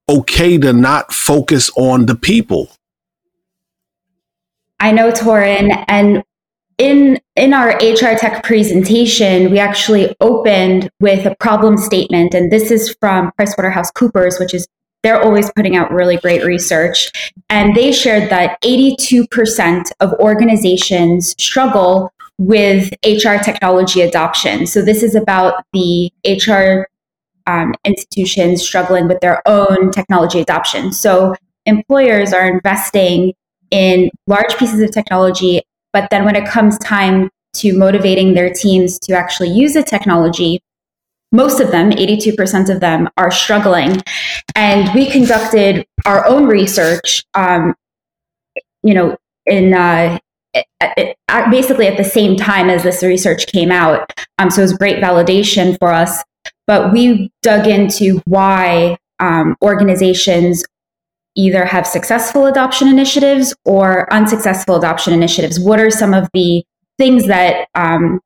okay 0.09 0.57
to 0.57 0.74
not 0.74 1.13
focus 1.13 1.71
on 1.77 2.07
the 2.07 2.15
people? 2.15 2.69
I 4.79 4.91
know, 4.91 5.12
Torin, 5.12 5.83
and 5.88 6.24
in 6.77 7.19
in 7.36 7.53
our 7.53 7.69
HR 7.77 8.15
tech 8.17 8.43
presentation, 8.43 9.50
we 9.50 9.59
actually 9.59 10.13
opened 10.19 10.89
with 11.00 11.25
a 11.25 11.36
problem 11.39 11.77
statement, 11.77 12.33
and 12.33 12.51
this 12.51 12.69
is 12.69 12.95
from 13.00 13.31
PricewaterhouseCoopers, 13.39 14.39
which 14.39 14.53
is 14.53 14.67
they're 15.07 15.23
always 15.23 15.49
putting 15.55 15.77
out 15.77 15.89
really 15.89 16.17
great 16.17 16.43
research. 16.43 17.31
And 17.49 17.73
they 17.73 17.93
shared 17.93 18.29
that 18.29 18.61
82% 18.61 19.89
of 20.01 20.11
organizations 20.19 21.33
struggle 21.41 22.11
with 22.37 22.91
HR 23.05 23.41
technology 23.41 24.01
adoption. 24.01 24.67
So 24.67 24.81
this 24.81 25.03
is 25.03 25.15
about 25.15 25.63
the 25.71 26.11
HR 26.27 26.89
um, 27.49 27.73
institutions 27.85 28.61
struggling 28.61 29.07
with 29.07 29.21
their 29.21 29.41
own 29.47 29.91
technology 29.91 30.41
adoption. 30.41 30.91
So 30.91 31.35
employers 31.65 32.33
are 32.33 32.45
investing 32.45 33.31
in 33.71 34.09
large 34.27 34.57
pieces 34.57 34.81
of 34.81 34.91
technology, 34.91 35.61
but 35.93 36.09
then 36.11 36.25
when 36.25 36.35
it 36.35 36.45
comes 36.45 36.77
time 36.79 37.29
to 37.55 37.77
motivating 37.77 38.33
their 38.33 38.53
teams 38.53 38.99
to 38.99 39.13
actually 39.13 39.51
use 39.51 39.73
the 39.73 39.83
technology, 39.83 40.59
most 41.31 41.60
of 41.60 41.72
them, 41.72 41.91
82% 41.91 42.69
of 42.74 42.79
them, 42.79 43.10
are 43.17 43.31
struggling. 43.31 44.01
And 44.55 44.89
we 44.93 45.10
conducted 45.10 45.86
our 46.05 46.25
own 46.25 46.46
research, 46.46 47.24
um, 47.34 47.75
you 48.84 48.93
know, 48.93 49.17
in 49.46 49.74
uh, 49.74 50.19
basically 51.50 51.88
at 51.88 51.98
the 51.98 52.03
same 52.03 52.36
time 52.36 52.69
as 52.69 52.84
this 52.84 53.03
research 53.03 53.48
came 53.48 53.72
out. 53.72 54.12
Um, 54.38 54.50
so 54.50 54.62
it 54.62 54.65
was 54.65 54.74
great 54.77 55.03
validation 55.03 55.77
for 55.79 55.91
us. 55.91 56.24
But 56.65 56.93
we 56.93 57.31
dug 57.41 57.67
into 57.67 58.22
why 58.25 58.98
um, 59.19 59.55
organizations 59.62 60.63
either 61.36 61.65
have 61.65 61.86
successful 61.86 62.46
adoption 62.46 62.88
initiatives 62.88 63.55
or 63.63 64.12
unsuccessful 64.12 64.75
adoption 64.75 65.13
initiatives. 65.13 65.60
What 65.60 65.79
are 65.79 65.91
some 65.91 66.13
of 66.13 66.27
the 66.34 66.63
things 66.98 67.27
that 67.27 67.67
um, 67.75 68.19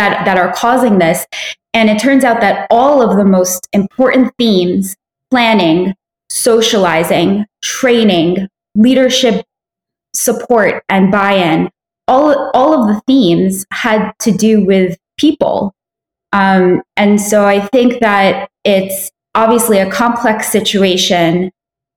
that 0.00 0.24
that 0.24 0.38
are 0.38 0.52
causing 0.52 0.98
this 0.98 1.26
And 1.72 1.88
it 1.88 2.00
turns 2.00 2.24
out 2.24 2.40
that 2.40 2.66
all 2.70 3.08
of 3.08 3.16
the 3.16 3.24
most 3.24 3.68
important 3.72 4.32
themes 4.38 4.96
planning, 5.30 5.94
socializing, 6.28 7.46
training, 7.62 8.48
leadership 8.74 9.44
support, 10.12 10.82
and 10.88 11.12
buy 11.12 11.34
in 11.34 11.70
all, 12.08 12.50
all 12.54 12.82
of 12.82 12.88
the 12.88 13.00
themes 13.06 13.64
had 13.72 14.12
to 14.20 14.32
do 14.32 14.64
with 14.64 14.98
people. 15.16 15.72
Um, 16.32 16.82
and 16.96 17.20
so 17.20 17.46
I 17.46 17.60
think 17.68 18.00
that 18.00 18.50
it's 18.64 19.10
obviously 19.34 19.78
a 19.78 19.90
complex 19.90 20.48
situation 20.48 21.52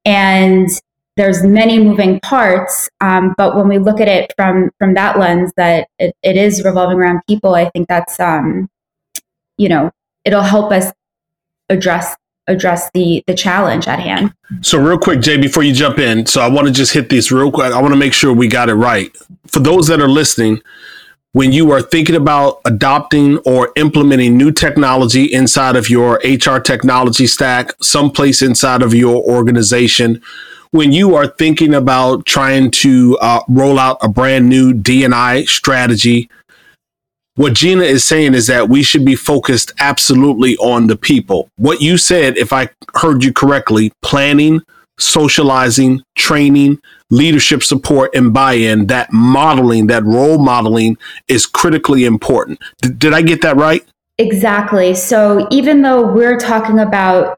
and 0.05 0.69
there's 1.15 1.43
many 1.43 1.79
moving 1.79 2.20
parts 2.22 2.89
um, 3.01 3.34
but 3.38 3.55
when 3.55 3.67
we 3.67 3.77
look 3.77 4.00
at 4.00 4.08
it 4.08 4.34
from 4.36 4.70
from 4.79 4.93
that 4.93 5.20
lens 5.20 5.51
that 5.58 5.88
it, 6.00 6.15
it 6.24 6.36
is 6.36 6.63
revolving 6.63 6.98
around 6.98 7.22
people 7.27 7.55
i 7.55 7.70
think 7.70 7.88
that's 7.88 8.20
um, 8.20 8.70
you 9.58 9.70
know 9.70 9.91
it'll 10.25 10.41
help 10.41 10.72
us 10.72 10.91
address 11.70 12.15
address 12.48 12.89
the 12.93 13.24
the 13.25 13.34
challenge 13.34 13.88
at 13.88 14.00
hand. 14.00 14.34
So 14.62 14.77
real 14.77 14.98
quick 14.98 15.22
jay 15.22 15.38
before 15.38 15.63
you 15.63 15.74
jump 15.74 15.98
in 15.98 16.25
so 16.25 16.41
i 16.41 16.48
want 16.48 16.67
to 16.67 16.74
just 16.74 16.93
hit 16.93 17.10
this 17.10 17.32
real 17.32 17.51
quick. 17.51 17.74
I 17.74 17.82
want 17.82 17.93
to 17.93 18.00
make 18.00 18.13
sure 18.13 18.34
we 18.34 18.48
got 18.48 18.70
it 18.70 18.75
right. 18.75 19.15
For 19.48 19.60
those 19.60 19.88
that 19.88 20.01
are 20.01 20.10
listening 20.10 20.62
when 21.32 21.51
you 21.51 21.72
are 21.72 21.82
thinking 21.82 22.15
about 22.15 22.62
adopting 22.63 23.39
or 23.39 23.72
implementing 23.75 24.38
new 24.38 24.51
technology 24.51 25.24
inside 25.24 25.75
of 25.75 25.89
your 25.89 26.22
hr 26.24 26.60
technology 26.60 27.27
stack 27.27 27.72
someplace 27.82 28.41
inside 28.41 28.82
of 28.82 28.93
your 28.93 29.24
organization 29.24 30.22
when 30.74 30.92
you 30.92 31.13
are 31.13 31.27
thinking 31.27 31.75
about 31.75 32.25
trying 32.25 32.72
to 32.72 33.15
uh, 33.22 33.42
roll 33.48 33.77
out 33.77 34.00
a 34.01 34.10
brand 34.10 34.50
new 34.50 34.74
D&I 34.74 35.44
strategy, 35.44 36.27
what 37.36 37.53
Gina 37.53 37.84
is 37.84 38.03
saying 38.03 38.34
is 38.34 38.48
that 38.48 38.70
we 38.70 38.82
should 38.82 39.06
be 39.06 39.15
focused 39.15 39.72
absolutely 39.80 40.58
on 40.58 40.88
the 40.88 40.96
people. 40.96 41.48
What 41.58 41.82
you 41.82 42.00
said, 42.00 42.38
if 42.38 42.51
I 42.51 42.70
heard 42.96 43.24
you 43.24 43.32
correctly, 43.32 43.92
planning, 44.01 44.62
socializing, 44.98 46.01
training, 46.18 46.80
leadership 47.12 47.62
support, 47.62 48.10
and 48.15 48.34
buy 48.34 48.53
in, 48.53 48.88
that 48.88 49.13
modeling, 49.13 49.86
that 49.88 50.03
role 50.03 50.39
modeling 50.39 50.98
is 51.27 51.46
critically 51.46 52.06
important. 52.06 52.60
D- 52.82 52.89
did 52.89 53.13
I 53.13 53.22
get 53.22 53.44
that 53.44 53.58
right? 53.58 53.86
Exactly. 54.18 54.96
So 54.96 55.48
even 55.51 55.84
though 55.84 56.12
we're 56.12 56.39
talking 56.39 56.80
about 56.80 57.38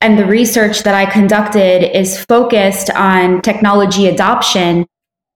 and 0.00 0.18
the 0.18 0.26
research 0.26 0.82
that 0.82 0.94
I 0.94 1.10
conducted 1.10 1.96
is 1.96 2.24
focused 2.24 2.90
on 2.90 3.42
technology 3.42 4.06
adoption, 4.06 4.86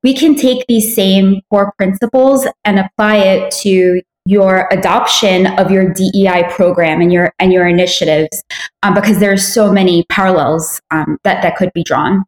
we 0.03 0.15
can 0.15 0.35
take 0.35 0.67
these 0.69 0.95
same 0.95 1.41
core 1.51 1.73
principles 1.77 2.47
and 2.65 2.79
apply 2.79 3.17
it 3.17 3.53
to 3.63 4.03
your 4.27 4.69
adoption 4.71 5.47
of 5.59 5.71
your 5.71 5.93
DEI 5.93 6.45
program 6.51 7.01
and 7.01 7.13
your 7.13 7.33
and 7.39 7.53
your 7.53 7.67
initiatives, 7.67 8.43
um, 8.83 8.95
because 8.95 9.23
are 9.23 9.37
so 9.37 9.71
many 9.71 10.05
parallels 10.09 10.81
um, 10.91 11.19
that 11.25 11.43
that 11.43 11.57
could 11.57 11.71
be 11.75 11.83
drawn. 11.83 12.25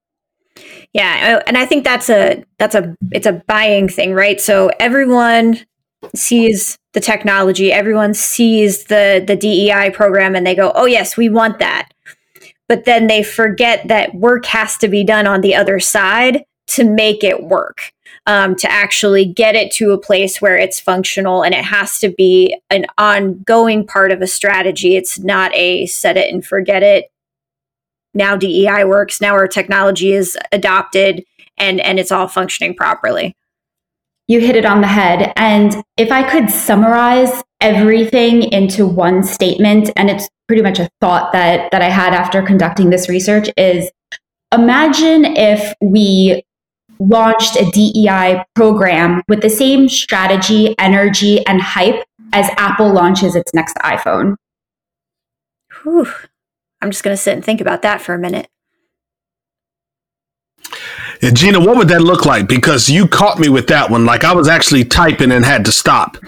Yeah, 0.92 1.42
and 1.46 1.56
I 1.56 1.64
think 1.64 1.84
that's 1.84 2.10
a 2.10 2.44
that's 2.58 2.74
a 2.74 2.94
it's 3.12 3.26
a 3.26 3.32
buying 3.46 3.88
thing, 3.88 4.12
right? 4.12 4.40
So 4.40 4.70
everyone 4.78 5.60
sees 6.14 6.78
the 6.92 7.00
technology, 7.00 7.72
everyone 7.72 8.12
sees 8.14 8.84
the 8.84 9.24
the 9.26 9.36
DEI 9.36 9.90
program, 9.90 10.34
and 10.34 10.46
they 10.46 10.54
go, 10.54 10.72
"Oh 10.74 10.86
yes, 10.86 11.16
we 11.16 11.30
want 11.30 11.58
that." 11.60 11.88
But 12.68 12.84
then 12.84 13.06
they 13.06 13.22
forget 13.22 13.88
that 13.88 14.14
work 14.14 14.46
has 14.46 14.76
to 14.78 14.88
be 14.88 15.04
done 15.04 15.26
on 15.26 15.40
the 15.40 15.54
other 15.54 15.78
side 15.80 16.44
to 16.68 16.84
make 16.84 17.22
it 17.22 17.44
work. 17.44 17.92
Um, 18.28 18.56
to 18.56 18.68
actually 18.68 19.24
get 19.24 19.54
it 19.54 19.70
to 19.74 19.92
a 19.92 19.98
place 19.98 20.40
where 20.40 20.56
it's 20.56 20.80
functional 20.80 21.44
and 21.44 21.54
it 21.54 21.64
has 21.64 22.00
to 22.00 22.08
be 22.08 22.58
an 22.70 22.86
ongoing 22.98 23.86
part 23.86 24.10
of 24.10 24.20
a 24.20 24.26
strategy. 24.26 24.96
It's 24.96 25.20
not 25.20 25.54
a 25.54 25.86
set 25.86 26.16
it 26.16 26.34
and 26.34 26.44
forget 26.44 26.82
it. 26.82 27.12
Now 28.14 28.34
DEI 28.34 28.84
works. 28.84 29.20
Now 29.20 29.34
our 29.34 29.46
technology 29.46 30.12
is 30.12 30.36
adopted 30.50 31.24
and 31.56 31.80
and 31.80 32.00
it's 32.00 32.10
all 32.10 32.26
functioning 32.26 32.74
properly. 32.74 33.36
You 34.26 34.40
hit 34.40 34.56
it 34.56 34.64
on 34.64 34.80
the 34.80 34.88
head. 34.88 35.32
And 35.36 35.76
if 35.96 36.10
I 36.10 36.28
could 36.28 36.50
summarize 36.50 37.44
everything 37.60 38.42
into 38.52 38.86
one 38.86 39.22
statement, 39.22 39.90
and 39.94 40.10
it's 40.10 40.28
pretty 40.48 40.62
much 40.62 40.78
a 40.78 40.88
thought 41.00 41.32
that 41.32 41.70
that 41.70 41.82
I 41.82 41.88
had 41.88 42.14
after 42.14 42.42
conducting 42.42 42.90
this 42.90 43.08
research 43.08 43.48
is 43.56 43.90
imagine 44.52 45.24
if 45.24 45.72
we 45.80 46.44
launched 46.98 47.56
a 47.56 47.70
DEI 47.70 48.44
program 48.54 49.22
with 49.28 49.42
the 49.42 49.50
same 49.50 49.88
strategy, 49.88 50.74
energy, 50.78 51.44
and 51.46 51.60
hype 51.60 52.04
as 52.32 52.48
Apple 52.56 52.92
launches 52.92 53.34
its 53.34 53.52
next 53.54 53.76
iPhone. 53.78 54.36
Whew. 55.82 56.08
I'm 56.80 56.90
just 56.90 57.02
going 57.02 57.16
to 57.16 57.22
sit 57.22 57.34
and 57.34 57.44
think 57.44 57.60
about 57.60 57.82
that 57.82 58.00
for 58.00 58.14
a 58.14 58.18
minute. 58.18 58.48
Yeah, 61.22 61.30
Gina, 61.30 61.60
what 61.60 61.76
would 61.76 61.88
that 61.88 62.02
look 62.02 62.26
like? 62.26 62.48
Because 62.48 62.90
you 62.90 63.08
caught 63.08 63.38
me 63.38 63.48
with 63.48 63.68
that 63.68 63.90
one. 63.90 64.04
Like 64.04 64.24
I 64.24 64.34
was 64.34 64.48
actually 64.48 64.84
typing 64.84 65.32
and 65.32 65.44
had 65.44 65.64
to 65.64 65.72
stop 65.72 66.18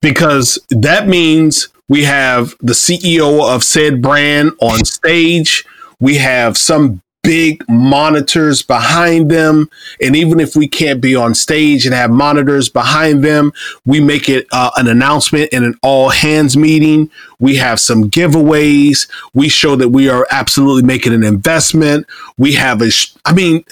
because 0.00 0.58
that 0.70 1.08
means 1.08 1.68
we 1.88 2.04
have 2.04 2.54
the 2.60 2.72
CEO 2.72 3.48
of 3.48 3.62
said 3.62 4.02
brand 4.02 4.52
on 4.60 4.84
stage. 4.84 5.64
We 6.00 6.16
have 6.16 6.56
some 6.58 7.02
big 7.26 7.64
monitors 7.68 8.62
behind 8.62 9.30
them. 9.30 9.68
And 10.00 10.14
even 10.14 10.38
if 10.38 10.54
we 10.54 10.68
can't 10.68 11.00
be 11.00 11.16
on 11.16 11.34
stage 11.34 11.84
and 11.84 11.94
have 11.94 12.10
monitors 12.10 12.68
behind 12.68 13.24
them, 13.24 13.52
we 13.84 13.98
make 13.98 14.28
it 14.28 14.46
uh, 14.52 14.70
an 14.76 14.86
announcement 14.86 15.52
in 15.52 15.64
an 15.64 15.74
all 15.82 16.10
hands 16.10 16.56
meeting. 16.56 17.10
We 17.40 17.56
have 17.56 17.80
some 17.80 18.10
giveaways. 18.10 19.08
We 19.34 19.48
show 19.48 19.74
that 19.74 19.88
we 19.88 20.08
are 20.08 20.26
absolutely 20.30 20.84
making 20.84 21.14
an 21.14 21.24
investment. 21.24 22.06
We 22.38 22.52
have 22.54 22.80
a, 22.80 22.90
I 23.24 23.32
mean, 23.32 23.64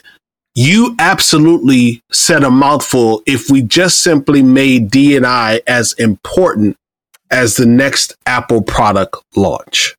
you 0.56 0.96
absolutely 0.98 2.02
said 2.10 2.42
a 2.42 2.50
mouthful 2.50 3.22
if 3.24 3.50
we 3.50 3.62
just 3.62 4.00
simply 4.00 4.42
made 4.42 4.90
D&I 4.90 5.60
as 5.66 5.92
important 5.94 6.76
as 7.30 7.56
the 7.56 7.66
next 7.66 8.16
Apple 8.26 8.62
product 8.62 9.16
launch. 9.36 9.94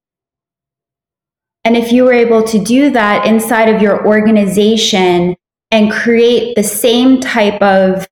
And 1.64 1.76
if 1.76 1.92
you 1.92 2.04
were 2.04 2.14
able 2.14 2.44
to 2.44 2.64
do 2.64 2.92
that 2.92 3.26
inside 3.26 3.74
of 3.74 3.82
your 3.82 4.06
organization 4.06 5.36
and 5.72 5.92
create 5.92 6.56
the 6.56 6.64
same 6.64 7.20
type 7.20 7.62
of 7.62 8.08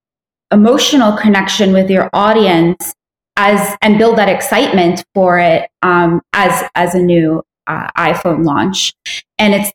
emotional 0.51 1.17
connection 1.17 1.71
with 1.71 1.89
your 1.89 2.09
audience 2.13 2.93
as 3.35 3.75
and 3.81 3.97
build 3.97 4.17
that 4.17 4.29
excitement 4.29 5.03
for 5.13 5.39
it 5.39 5.69
um, 5.81 6.21
as 6.33 6.63
as 6.75 6.95
a 6.95 6.99
new 6.99 7.43
uh, 7.67 7.89
iPhone 7.97 8.45
launch, 8.45 8.93
and 9.37 9.53
it's 9.53 9.71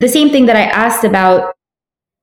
the 0.00 0.08
same 0.08 0.30
thing 0.30 0.46
that 0.46 0.56
I 0.56 0.62
asked 0.62 1.04
about 1.04 1.54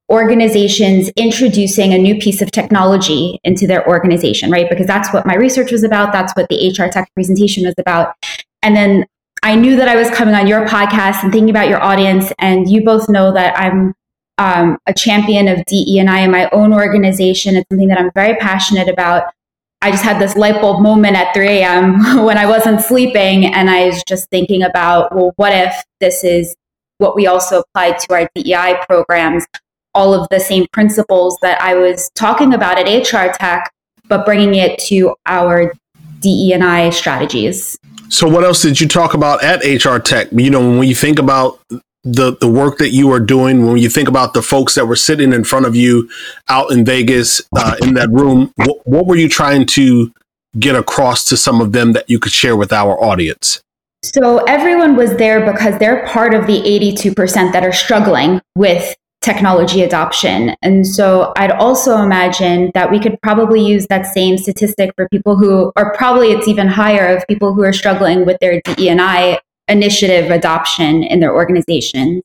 organizations 0.10 1.10
introducing 1.16 1.94
a 1.94 1.98
new 1.98 2.18
piece 2.18 2.42
of 2.42 2.52
technology 2.52 3.40
into 3.44 3.68
their 3.68 3.88
organization, 3.88 4.50
right? 4.50 4.70
Because 4.70 4.88
that's 4.88 5.14
what 5.14 5.26
my 5.26 5.36
research 5.36 5.72
was 5.72 5.84
about. 5.84 6.12
That's 6.12 6.34
what 6.34 6.50
the 6.50 6.70
HR 6.70 6.90
tech 6.90 7.14
presentation 7.14 7.66
was 7.66 7.76
about. 7.78 8.16
And 8.64 8.76
then 8.76 9.06
I 9.44 9.56
knew 9.56 9.76
that 9.76 9.88
I 9.88 9.96
was 9.96 10.10
coming 10.10 10.36
on 10.36 10.48
your 10.48 10.68
podcast 10.68 11.24
and 11.24 11.32
thinking 11.32 11.50
about 11.50 11.70
your 11.70 11.82
audience. 11.82 12.32
And 12.40 12.70
you 12.70 12.84
both 12.84 13.08
know 13.08 13.32
that 13.34 13.58
I'm 13.58 13.94
um, 14.38 14.78
a 14.88 14.94
champion 14.94 15.48
of 15.48 15.64
DE 15.66 16.00
and 16.00 16.10
I 16.10 16.22
in 16.22 16.32
my 16.32 16.50
own 16.52 16.74
organization. 16.74 17.56
It's 17.56 17.68
something 17.70 17.90
that 17.90 18.00
I'm 18.00 18.12
very 18.16 18.36
passionate 18.38 18.88
about. 18.88 19.32
I 19.82 19.92
just 19.92 20.04
had 20.04 20.20
this 20.20 20.36
light 20.36 20.60
bulb 20.60 20.82
moment 20.82 21.16
at 21.16 21.34
3 21.34 21.48
a.m. 21.48 22.26
when 22.26 22.38
I 22.38 22.46
wasn't 22.46 22.82
sleeping. 22.82 23.46
And 23.46 23.70
I 23.70 23.88
was 23.88 24.04
just 24.08 24.30
thinking 24.30 24.64
about, 24.64 25.16
well, 25.16 25.34
what 25.36 25.54
if 25.54 25.84
this 26.00 26.24
is 26.24 26.56
what 26.98 27.16
we 27.16 27.28
also 27.28 27.62
apply 27.62 27.92
to 27.92 28.14
our 28.14 28.30
DEI 28.36 28.80
programs? 28.90 29.46
All 29.94 30.14
of 30.14 30.28
the 30.30 30.40
same 30.40 30.66
principles 30.72 31.38
that 31.42 31.62
I 31.62 31.76
was 31.76 32.10
talking 32.16 32.54
about 32.54 32.78
at 32.80 32.88
HR 32.88 33.32
Tech, 33.38 33.72
but 34.08 34.26
bringing 34.26 34.56
it 34.56 34.80
to 34.88 35.16
our 35.26 35.74
DE 36.22 36.52
and 36.54 36.64
I 36.64 36.90
strategies. 36.90 37.78
So, 38.10 38.28
what 38.28 38.44
else 38.44 38.62
did 38.62 38.82
you 38.82 38.88
talk 38.88 39.14
about 39.14 39.44
at 39.44 39.64
HR 39.64 39.98
Tech? 40.00 40.30
You 40.32 40.50
know, 40.50 40.78
when 40.78 40.88
you 40.88 40.96
think 40.96 41.20
about 41.20 41.60
the 42.04 42.36
the 42.38 42.50
work 42.50 42.78
that 42.78 42.90
you 42.90 43.12
are 43.12 43.20
doing, 43.20 43.68
when 43.68 43.78
you 43.78 43.90
think 43.90 44.08
about 44.08 44.34
the 44.34 44.42
folks 44.42 44.76
that 44.76 44.86
were 44.86 44.96
sitting 44.96 45.34
in 45.34 45.44
front 45.44 45.66
of 45.66 45.76
you 45.76 46.10
out 46.48 46.72
in 46.72 46.86
Vegas 46.86 47.42
uh, 47.56 47.76
in 47.82 47.94
that 47.96 48.10
room, 48.10 48.52
what, 48.56 48.88
what 48.88 49.06
were 49.06 49.16
you 49.16 49.30
trying 49.30 49.66
to 49.68 50.12
get 50.58 50.76
across 50.76 51.26
to 51.26 51.38
some 51.38 51.62
of 51.62 51.74
them 51.74 51.94
that 51.94 52.10
you 52.10 52.20
could 52.20 52.32
share 52.32 52.56
with 52.56 52.74
our 52.74 53.02
audience? 53.04 53.62
So 54.02 54.38
everyone 54.46 54.96
was 54.96 55.16
there 55.18 55.52
because 55.52 55.78
they're 55.78 56.06
part 56.08 56.34
of 56.34 56.48
the 56.48 56.62
82% 56.62 57.52
that 57.52 57.64
are 57.64 57.74
struggling 57.74 58.42
with 58.56 58.96
technology 59.22 59.82
adoption. 59.82 60.56
And 60.62 60.88
so 60.88 61.34
I'd 61.36 61.52
also 61.52 61.98
imagine 61.98 62.72
that 62.74 62.90
we 62.90 63.00
could 63.00 63.22
probably 63.22 63.66
use 63.66 63.86
that 63.88 64.06
same 64.06 64.38
statistic 64.38 64.92
for 64.96 65.10
people 65.10 65.36
who, 65.36 65.74
or 65.76 65.94
probably 65.94 66.30
it's 66.30 66.48
even 66.48 66.68
higher 66.68 67.06
of 67.16 67.28
people 67.28 67.54
who 67.54 67.64
are 67.64 67.74
struggling 67.74 68.26
with 68.26 68.38
their 68.40 68.62
DEI 68.62 69.40
initiative 69.68 70.32
adoption 70.32 71.04
in 71.04 71.20
their 71.20 71.34
organization. 71.34 72.22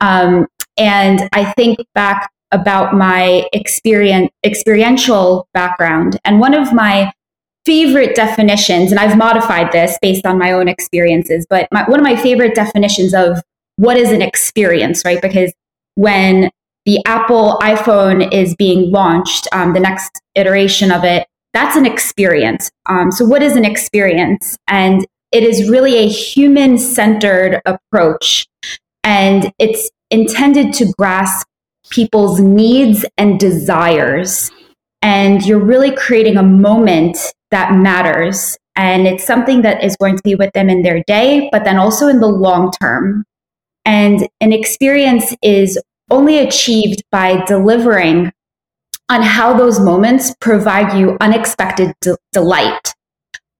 Um, 0.00 0.46
and 0.76 1.28
I 1.32 1.52
think 1.52 1.78
back 1.94 2.30
about 2.52 2.94
my 2.94 3.48
experience, 3.52 4.30
experiential 4.44 5.48
background. 5.54 6.18
And 6.24 6.38
one 6.38 6.54
of 6.54 6.72
my 6.72 7.12
favorite 7.64 8.14
definitions, 8.14 8.90
and 8.90 9.00
I've 9.00 9.16
modified 9.16 9.72
this 9.72 9.98
based 10.02 10.26
on 10.26 10.38
my 10.38 10.52
own 10.52 10.68
experiences, 10.68 11.46
but 11.48 11.68
my, 11.72 11.84
one 11.88 11.98
of 11.98 12.04
my 12.04 12.16
favorite 12.16 12.54
definitions 12.54 13.14
of 13.14 13.42
what 13.76 13.96
is 13.96 14.12
an 14.12 14.22
experience, 14.22 15.04
right? 15.04 15.20
Because 15.20 15.52
when 15.94 16.50
the 16.84 17.00
Apple 17.06 17.58
iPhone 17.62 18.32
is 18.32 18.54
being 18.56 18.90
launched, 18.90 19.46
um, 19.52 19.72
the 19.72 19.80
next 19.80 20.20
iteration 20.34 20.90
of 20.90 21.04
it, 21.04 21.26
that's 21.52 21.76
an 21.76 21.86
experience. 21.86 22.70
Um, 22.86 23.12
so, 23.12 23.24
what 23.24 23.42
is 23.42 23.56
an 23.56 23.64
experience? 23.64 24.56
And 24.68 25.06
it 25.32 25.42
is 25.42 25.70
really 25.70 25.96
a 25.96 26.08
human 26.08 26.78
centered 26.78 27.60
approach, 27.66 28.46
and 29.04 29.52
it's 29.58 29.90
intended 30.10 30.72
to 30.74 30.92
grasp 30.98 31.46
people's 31.90 32.40
needs 32.40 33.04
and 33.16 33.38
desires. 33.38 34.50
And 35.02 35.44
you're 35.44 35.58
really 35.58 35.94
creating 35.94 36.36
a 36.36 36.42
moment 36.42 37.18
that 37.50 37.74
matters. 37.74 38.56
And 38.76 39.06
it's 39.06 39.26
something 39.26 39.62
that 39.62 39.84
is 39.84 39.96
going 39.96 40.16
to 40.16 40.22
be 40.22 40.34
with 40.34 40.52
them 40.52 40.70
in 40.70 40.82
their 40.82 41.02
day, 41.06 41.48
but 41.52 41.64
then 41.64 41.76
also 41.76 42.08
in 42.08 42.20
the 42.20 42.28
long 42.28 42.72
term. 42.80 43.24
And 43.84 44.28
an 44.40 44.52
experience 44.52 45.34
is 45.42 45.78
only 46.10 46.38
achieved 46.38 47.02
by 47.10 47.44
delivering 47.44 48.32
on 49.08 49.22
how 49.22 49.56
those 49.56 49.80
moments 49.80 50.34
provide 50.40 50.96
you 50.98 51.16
unexpected 51.20 51.92
de- 52.00 52.16
delight. 52.32 52.94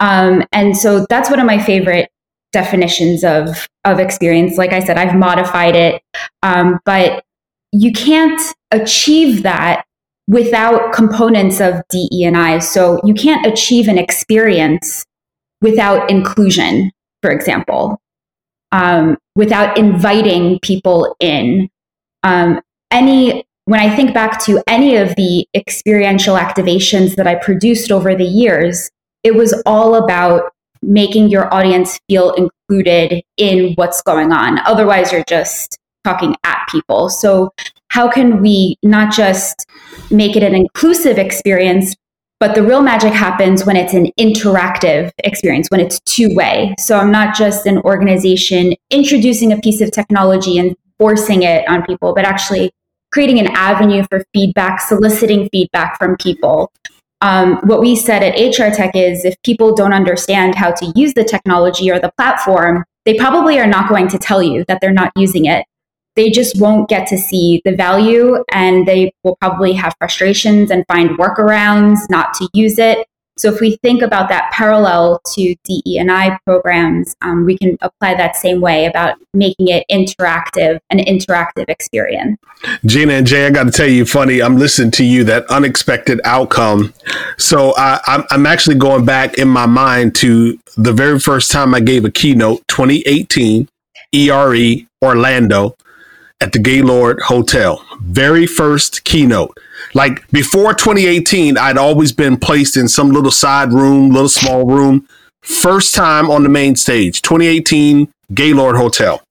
Um, 0.00 0.44
and 0.52 0.76
so 0.76 1.06
that's 1.08 1.30
one 1.30 1.40
of 1.40 1.46
my 1.46 1.62
favorite 1.62 2.10
definitions 2.52 3.24
of 3.24 3.68
of 3.84 3.98
experience. 3.98 4.58
Like 4.58 4.72
I 4.72 4.80
said, 4.80 4.98
I've 4.98 5.16
modified 5.16 5.74
it, 5.74 6.02
um, 6.42 6.78
but 6.84 7.24
you 7.72 7.92
can't 7.92 8.40
achieve 8.70 9.42
that 9.42 9.84
without 10.28 10.92
components 10.92 11.60
of 11.60 11.82
DE 11.90 12.24
and 12.24 12.36
I. 12.36 12.58
So 12.58 13.00
you 13.04 13.14
can't 13.14 13.46
achieve 13.46 13.88
an 13.88 13.98
experience 13.98 15.04
without 15.60 16.10
inclusion, 16.10 16.90
for 17.22 17.30
example, 17.30 18.00
um, 18.72 19.16
without 19.36 19.78
inviting 19.78 20.58
people 20.60 21.14
in. 21.20 21.70
Um, 22.22 22.60
any 22.90 23.44
when 23.66 23.80
I 23.80 23.94
think 23.94 24.12
back 24.12 24.42
to 24.44 24.60
any 24.66 24.96
of 24.96 25.14
the 25.14 25.46
experiential 25.54 26.34
activations 26.36 27.14
that 27.14 27.28
I 27.28 27.36
produced 27.36 27.92
over 27.92 28.14
the 28.14 28.24
years, 28.24 28.90
it 29.22 29.36
was 29.36 29.54
all 29.64 29.94
about 29.94 30.52
making 30.82 31.28
your 31.28 31.52
audience 31.54 32.00
feel 32.08 32.32
included 32.32 33.22
in 33.36 33.72
what's 33.74 34.02
going 34.02 34.32
on. 34.32 34.58
Otherwise, 34.60 35.12
you're 35.12 35.22
just 35.28 35.78
talking 36.02 36.34
at 36.42 36.66
people. 36.70 37.08
So, 37.08 37.50
how 37.88 38.10
can 38.10 38.40
we 38.40 38.76
not 38.82 39.12
just 39.12 39.66
make 40.10 40.34
it 40.34 40.42
an 40.42 40.54
inclusive 40.54 41.18
experience, 41.18 41.94
but 42.42 42.56
the 42.56 42.62
real 42.64 42.82
magic 42.82 43.12
happens 43.12 43.64
when 43.64 43.76
it's 43.76 43.94
an 43.94 44.10
interactive 44.18 45.12
experience, 45.18 45.68
when 45.70 45.78
it's 45.78 46.00
two 46.00 46.34
way. 46.34 46.74
So, 46.76 46.98
I'm 46.98 47.12
not 47.12 47.36
just 47.36 47.66
an 47.66 47.78
organization 47.82 48.74
introducing 48.90 49.52
a 49.52 49.60
piece 49.60 49.80
of 49.80 49.92
technology 49.92 50.58
and 50.58 50.74
forcing 50.98 51.44
it 51.44 51.68
on 51.68 51.84
people, 51.84 52.12
but 52.16 52.24
actually 52.24 52.72
creating 53.12 53.38
an 53.38 53.46
avenue 53.54 54.02
for 54.10 54.24
feedback, 54.34 54.80
soliciting 54.80 55.48
feedback 55.50 55.96
from 56.00 56.16
people. 56.16 56.72
Um, 57.20 57.60
what 57.62 57.80
we 57.80 57.94
said 57.94 58.24
at 58.24 58.34
HR 58.34 58.74
Tech 58.74 58.96
is 58.96 59.24
if 59.24 59.40
people 59.44 59.72
don't 59.72 59.92
understand 59.92 60.56
how 60.56 60.72
to 60.72 60.92
use 60.96 61.14
the 61.14 61.22
technology 61.22 61.92
or 61.92 62.00
the 62.00 62.10
platform, 62.18 62.82
they 63.04 63.14
probably 63.14 63.60
are 63.60 63.68
not 63.68 63.88
going 63.88 64.08
to 64.08 64.18
tell 64.18 64.42
you 64.42 64.64
that 64.66 64.80
they're 64.80 64.90
not 64.90 65.12
using 65.14 65.44
it 65.44 65.64
they 66.16 66.30
just 66.30 66.60
won't 66.60 66.88
get 66.88 67.06
to 67.08 67.18
see 67.18 67.62
the 67.64 67.74
value 67.74 68.42
and 68.52 68.86
they 68.86 69.12
will 69.24 69.36
probably 69.36 69.72
have 69.72 69.94
frustrations 69.98 70.70
and 70.70 70.84
find 70.86 71.10
workarounds 71.18 71.98
not 72.10 72.34
to 72.34 72.48
use 72.52 72.78
it. 72.78 73.06
So 73.38 73.52
if 73.52 73.60
we 73.60 73.76
think 73.82 74.02
about 74.02 74.28
that 74.28 74.52
parallel 74.52 75.20
to 75.34 75.54
DE 75.64 75.98
and 75.98 76.12
I 76.12 76.38
programs, 76.44 77.16
um, 77.22 77.46
we 77.46 77.56
can 77.56 77.78
apply 77.80 78.14
that 78.14 78.36
same 78.36 78.60
way 78.60 78.84
about 78.84 79.16
making 79.32 79.68
it 79.68 79.86
interactive, 79.90 80.78
an 80.90 80.98
interactive 80.98 81.64
experience. 81.68 82.38
Gina 82.84 83.14
and 83.14 83.26
Jay, 83.26 83.46
I 83.46 83.50
got 83.50 83.64
to 83.64 83.70
tell 83.70 83.88
you, 83.88 84.04
funny. 84.04 84.42
I'm 84.42 84.58
listening 84.58 84.90
to 84.92 85.04
you 85.04 85.24
that 85.24 85.46
unexpected 85.46 86.20
outcome. 86.24 86.92
So 87.38 87.72
I, 87.76 88.24
I'm 88.30 88.44
actually 88.44 88.76
going 88.76 89.06
back 89.06 89.38
in 89.38 89.48
my 89.48 89.66
mind 89.66 90.14
to 90.16 90.58
the 90.76 90.92
very 90.92 91.18
first 91.18 91.50
time 91.50 91.74
I 91.74 91.80
gave 91.80 92.04
a 92.04 92.10
keynote, 92.10 92.62
2018, 92.68 93.66
ERE 94.12 94.86
Orlando 95.02 95.74
at 96.42 96.50
the 96.50 96.58
Gaylord 96.58 97.20
Hotel. 97.20 97.86
Very 98.00 98.48
first 98.48 99.04
keynote. 99.04 99.56
Like 99.94 100.28
before 100.32 100.74
2018, 100.74 101.56
I'd 101.56 101.78
always 101.78 102.10
been 102.10 102.36
placed 102.36 102.76
in 102.76 102.88
some 102.88 103.10
little 103.10 103.30
side 103.30 103.72
room, 103.72 104.10
little 104.10 104.28
small 104.28 104.66
room. 104.66 105.06
First 105.42 105.94
time 105.94 106.28
on 106.28 106.42
the 106.42 106.48
main 106.48 106.74
stage, 106.74 107.22
2018 107.22 108.12
Gaylord 108.34 108.74
Hotel. 108.74 109.22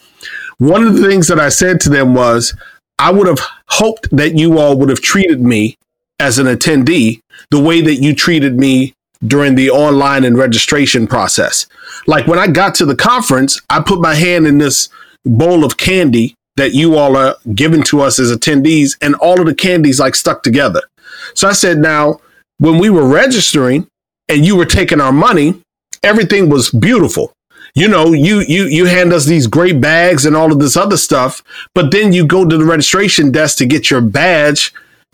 One 0.58 0.88
of 0.88 0.96
the 0.96 1.06
things 1.06 1.28
that 1.28 1.38
I 1.38 1.50
said 1.50 1.82
to 1.82 1.90
them 1.90 2.14
was, 2.14 2.56
I 2.98 3.12
would 3.12 3.28
have 3.28 3.40
hoped 3.68 4.08
that 4.16 4.38
you 4.38 4.58
all 4.58 4.78
would 4.78 4.90
have 4.90 5.02
treated 5.02 5.42
me 5.42 5.78
as 6.18 6.40
an 6.40 6.48
attendee 6.48 7.20
the 7.50 7.60
way 7.60 7.82
that 7.82 7.96
you 7.96 8.16
treated 8.16 8.58
me 8.58 8.94
during 9.28 9.56
the 9.56 9.70
online 9.70 10.24
and 10.24 10.38
registration 10.38 11.08
process. 11.08 11.68
Like 12.08 12.26
when 12.26 12.40
I 12.40 12.48
got 12.48 12.74
to 12.76 12.86
the 12.86 12.96
conference, 12.96 13.60
I 13.70 13.82
put 13.82 14.00
my 14.00 14.16
hand 14.16 14.48
in 14.48 14.60
this 14.60 14.88
bowl 15.26 15.66
of 15.66 15.76
candy 15.76 16.36
that 16.56 16.74
you 16.74 16.96
all 16.96 17.16
are 17.16 17.36
giving 17.54 17.84
to 17.84 18.02
us 18.02 18.20
as 18.20 18.32
attendees, 18.32 18.98
and 19.02 19.16
all 19.16 19.40
of 19.40 19.46
the 19.46 19.56
candies 19.56 20.00
like 20.00 20.16
stuck 20.16 20.44
together. 20.44 20.82
So 21.34 21.48
I 21.48 21.54
said, 21.54 21.78
now, 21.78 22.20
when 22.58 22.78
we 22.78 22.90
were 22.90 23.08
registering 23.08 23.88
and 24.28 24.46
you 24.46 24.56
were 24.56 24.66
taking 24.66 25.02
our 25.02 25.12
money, 25.12 25.62
everything 26.04 26.50
was 26.50 26.70
beautiful. 26.70 27.34
You 27.74 27.88
know, 27.88 28.12
you 28.12 28.42
you 28.42 28.66
you 28.66 28.86
hand 28.86 29.14
us 29.14 29.26
these 29.26 29.48
great 29.48 29.80
bags 29.80 30.26
and 30.26 30.36
all 30.36 30.52
of 30.52 30.60
this 30.60 30.76
other 30.76 30.98
stuff, 30.98 31.42
but 31.74 31.92
then 31.92 32.12
you 32.12 32.26
go 32.26 32.46
to 32.46 32.58
the 32.58 32.66
registration 32.66 33.32
desk 33.32 33.58
to 33.60 33.66
get 33.66 33.90
your 33.90 34.02
badge, 34.02 34.74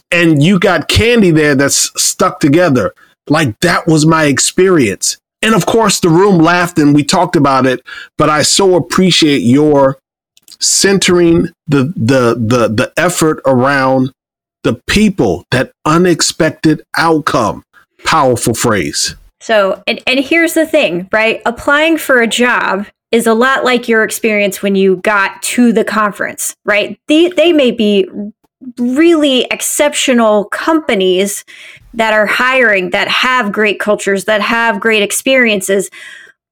and 0.10 0.42
you 0.42 0.60
got 0.60 0.88
candy 0.88 1.30
there 1.30 1.54
that's 1.54 1.92
stuck 2.02 2.40
together. 2.40 2.94
Like 3.30 3.60
that 3.60 3.86
was 3.86 4.06
my 4.06 4.26
experience. 4.26 5.18
And 5.44 5.54
of 5.54 5.68
course, 5.68 6.00
the 6.00 6.10
room 6.10 6.40
laughed 6.40 6.80
and 6.80 6.96
we 6.96 7.04
talked 7.04 7.36
about 7.36 7.68
it, 7.68 7.82
but 8.18 8.30
I 8.30 8.42
so 8.42 8.76
appreciate 8.76 9.44
your 9.44 10.00
centering 10.60 11.50
the 11.68 11.94
the 11.96 12.36
the 12.36 12.68
the 12.68 12.94
effort 12.98 13.42
around 13.46 14.12
the 14.64 14.82
people, 14.88 15.46
that 15.52 15.72
unexpected 15.86 16.84
outcome. 16.98 17.64
Powerful 18.04 18.54
phrase. 18.54 19.16
So, 19.40 19.82
and, 19.88 20.02
and 20.08 20.20
here's 20.20 20.54
the 20.54 20.66
thing, 20.66 21.08
right? 21.12 21.42
Applying 21.46 21.98
for 21.98 22.22
a 22.22 22.28
job 22.28 22.88
is 23.12 23.28
a 23.28 23.34
lot 23.34 23.64
like 23.64 23.88
your 23.88 24.04
experience 24.04 24.62
when 24.62 24.76
you 24.76 24.98
got 24.98 25.42
to 25.42 25.72
the 25.72 25.86
conference, 25.86 26.56
right? 26.66 27.00
They, 27.08 27.30
they 27.30 27.54
may 27.54 27.72
be 27.72 28.10
really 28.78 29.44
exceptional 29.52 30.46
companies 30.46 31.46
that 31.94 32.14
are 32.14 32.26
hiring, 32.26 32.90
that 32.90 33.08
have 33.08 33.52
great 33.52 33.80
cultures, 33.80 34.26
that 34.26 34.42
have 34.42 34.80
great 34.80 35.04
experiences. 35.04 35.90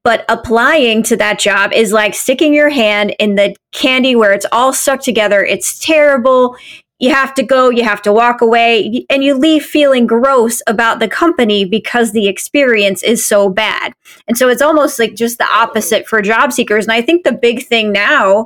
But 0.06 0.24
applying 0.30 1.02
to 1.04 1.18
that 1.18 1.39
job 1.39 1.74
is 1.74 1.91
like 1.91 2.13
sticking 2.13 2.54
your 2.54 2.70
hand 2.70 3.15
in 3.18 3.34
the 3.34 3.56
candy 3.72 4.15
where 4.15 4.34
it's 4.34 4.46
all 4.52 4.72
stuck 4.72 5.02
together. 5.02 5.44
It's 5.44 5.80
terrible. 5.80 6.56
You 7.00 7.12
have 7.12 7.34
to 7.34 7.44
go, 7.44 7.72
you 7.72 7.84
have 7.84 8.04
to 8.04 8.13
walk 8.13 8.39
away, 8.39 9.04
and 9.10 9.24
you 9.24 9.34
leave 9.34 9.65
feeling 9.65 10.06
gross 10.06 10.62
about 10.68 11.00
the 11.00 11.08
company 11.08 11.65
because 11.65 12.12
the 12.12 12.28
experience 12.28 13.02
is 13.02 13.26
so 13.26 13.50
bad. 13.50 13.94
And 14.28 14.38
so 14.38 14.48
it's 14.48 14.62
almost 14.62 15.00
like 15.00 15.15
just 15.15 15.39
the 15.39 15.52
opposite 15.52 16.08
for 16.08 16.22
job 16.22 16.54
seekers. 16.54 16.86
And 16.86 16.94
I 16.94 17.02
think 17.02 17.24
the 17.24 17.34
big 17.34 17.65
thing 17.65 17.91
now, 17.91 18.46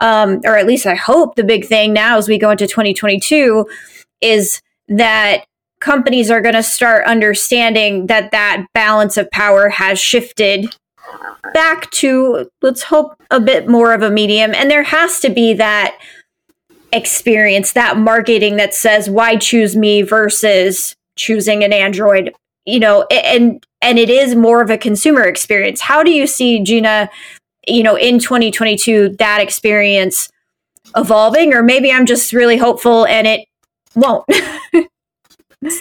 um, 0.00 0.40
or 0.44 0.56
at 0.56 0.66
least 0.66 0.86
I 0.86 0.94
hope 0.94 1.36
the 1.36 1.44
big 1.44 1.66
thing 1.66 1.92
now 1.92 2.16
as 2.16 2.28
we 2.28 2.38
go 2.38 2.50
into 2.50 2.66
2022, 2.66 3.66
is 4.22 4.62
that 4.88 5.44
companies 5.80 6.30
are 6.30 6.40
going 6.40 6.54
to 6.54 6.62
start 6.62 7.04
understanding 7.04 8.06
that 8.06 8.30
that 8.30 8.66
balance 8.72 9.18
of 9.18 9.30
power 9.30 9.68
has 9.68 10.00
shifted 10.00 10.74
back 11.52 11.90
to 11.92 12.50
let's 12.62 12.82
hope 12.82 13.16
a 13.30 13.40
bit 13.40 13.68
more 13.68 13.92
of 13.92 14.02
a 14.02 14.10
medium. 14.10 14.54
And 14.54 14.70
there 14.70 14.82
has 14.82 15.20
to 15.20 15.30
be 15.30 15.54
that 15.54 15.98
experience 16.92 17.72
that 17.72 17.96
marketing 17.96 18.56
that 18.56 18.72
says 18.72 19.10
why 19.10 19.36
choose 19.36 19.74
me 19.74 20.02
versus 20.02 20.94
choosing 21.16 21.64
an 21.64 21.72
android? 21.72 22.32
You 22.66 22.80
know 22.80 23.02
and 23.10 23.64
and 23.82 23.98
it 23.98 24.08
is 24.08 24.34
more 24.34 24.62
of 24.62 24.70
a 24.70 24.78
consumer 24.78 25.22
experience. 25.22 25.80
How 25.80 26.02
do 26.02 26.10
you 26.10 26.26
see 26.26 26.62
gina 26.62 27.10
you 27.66 27.82
know 27.82 27.96
in 27.96 28.18
2022 28.18 29.16
that 29.18 29.40
experience 29.40 30.28
evolving? 30.96 31.52
Or 31.54 31.62
maybe 31.62 31.92
i'm 31.92 32.06
just 32.06 32.32
really 32.32 32.56
hopeful 32.56 33.06
and 33.06 33.26
it 33.26 33.46
won't. 33.94 34.24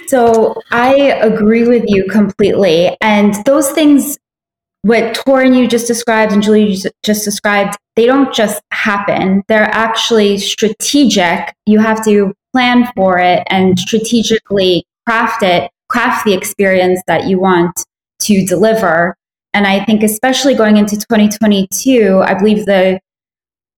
So 0.07 0.61
i 0.71 0.93
agree 0.95 1.67
with 1.67 1.83
you 1.87 2.05
completely. 2.09 2.95
And 3.01 3.33
those 3.45 3.71
things 3.71 4.17
what 4.83 5.15
Torin 5.15 5.57
you 5.57 5.67
just 5.67 5.87
described 5.87 6.33
and 6.33 6.43
Julie 6.43 6.77
just 7.03 7.23
described, 7.23 7.77
they 7.95 8.05
don't 8.05 8.33
just 8.33 8.61
happen. 8.71 9.41
They're 9.47 9.63
actually 9.63 10.37
strategic. 10.37 11.53
You 11.65 11.79
have 11.79 12.03
to 12.05 12.33
plan 12.51 12.89
for 12.95 13.17
it 13.17 13.47
and 13.49 13.79
strategically 13.79 14.85
craft 15.07 15.41
it, 15.41 15.71
craft 15.87 16.25
the 16.25 16.33
experience 16.33 17.01
that 17.07 17.27
you 17.27 17.39
want 17.39 17.73
to 18.21 18.45
deliver. 18.45 19.15
And 19.53 19.65
I 19.65 19.85
think, 19.85 20.03
especially 20.03 20.53
going 20.53 20.77
into 20.77 20.97
2022, 20.97 22.21
I 22.23 22.33
believe 22.33 22.65
the 22.65 22.99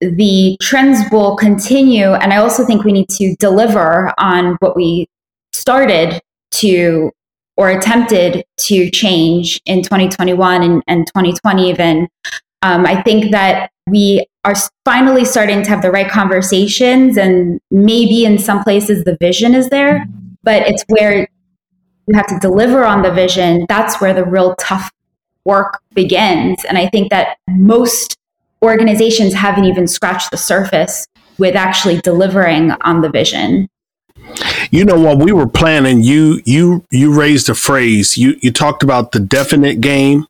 the 0.02 0.58
trends 0.62 1.00
will 1.12 1.38
continue. 1.38 2.14
And 2.14 2.34
I 2.34 2.38
also 2.38 2.66
think 2.66 2.84
we 2.84 2.92
need 2.92 3.10
to 3.10 3.36
deliver 3.38 4.14
on 4.18 4.58
what 4.60 4.76
we 4.76 5.08
started 5.54 6.20
to 6.52 7.12
or 7.58 7.70
attempted 7.70 8.44
to 8.58 8.90
change 8.92 9.62
in 9.66 9.82
2021 9.82 10.64
and, 10.64 10.84
and 10.88 11.08
2020 11.08 11.70
even. 11.70 12.08
Um, 12.62 12.86
I 12.86 13.02
think 13.02 13.32
that 13.32 13.72
we 13.88 14.26
are 14.44 14.56
finally 14.84 15.26
starting 15.26 15.62
to 15.64 15.70
have 15.70 15.82
the 15.82 15.92
right 15.92 16.10
conversations 16.10 17.18
and 17.18 17.60
maybe 17.72 18.26
in 18.26 18.38
some 18.38 18.64
places 18.64 19.04
the 19.04 19.18
vision 19.20 19.56
is 19.56 19.70
there, 19.70 20.06
but 20.44 20.68
it's 20.68 20.84
where 20.88 21.28
you 22.08 22.16
have 22.16 22.28
to 22.28 22.40
deliver 22.40 22.84
on 22.84 23.02
the 23.02 23.12
vision. 23.12 23.66
That's 23.70 24.02
where 24.02 24.14
the 24.14 24.26
real 24.26 24.56
tough 24.56 24.92
work 25.46 25.80
begins. 25.94 26.64
And 26.66 26.78
I 26.78 26.88
think 26.88 27.10
that 27.12 27.38
most 27.48 28.18
organizations 28.64 29.34
haven't 29.34 29.66
even 29.66 29.88
scratched 29.88 30.32
the 30.32 30.38
surface 30.38 31.08
with 31.38 31.56
actually 31.56 32.02
delivering 32.02 32.72
on 32.82 33.02
the 33.02 33.10
vision. 33.10 33.70
You 34.72 34.86
know, 34.86 35.00
what 35.00 35.20
we 35.20 35.32
were 35.32 35.48
planning, 35.48 36.02
you 36.02 36.42
you 36.46 36.86
you 36.92 37.14
raised 37.18 37.50
a 37.50 37.56
phrase. 37.56 38.18
You 38.18 38.36
you 38.42 38.52
talked 38.52 38.84
about 38.84 39.12
the 39.12 39.20
definite 39.20 39.82
game 39.82 40.26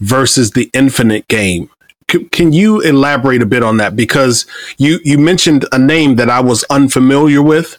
versus 0.00 0.52
the 0.52 0.70
infinite 0.72 1.26
game. 1.28 1.70
C- 2.10 2.24
can 2.24 2.52
you 2.52 2.80
elaborate 2.80 3.42
a 3.42 3.46
bit 3.46 3.62
on 3.62 3.76
that? 3.78 3.96
Because 3.96 4.46
you 4.78 4.98
you 5.04 5.18
mentioned 5.18 5.66
a 5.72 5.78
name 5.78 6.16
that 6.16 6.30
I 6.30 6.40
was 6.40 6.64
unfamiliar 6.70 7.42
with. 7.42 7.78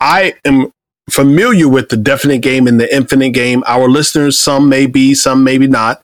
I 0.00 0.34
am 0.44 0.72
familiar 1.10 1.68
with 1.68 1.88
the 1.88 1.96
definite 1.96 2.38
game 2.38 2.66
and 2.66 2.80
the 2.80 2.94
infinite 2.94 3.30
game. 3.30 3.62
Our 3.66 3.88
listeners, 3.88 4.38
some 4.38 4.68
may 4.68 4.86
be, 4.86 5.14
some 5.14 5.44
maybe 5.44 5.66
not. 5.66 6.02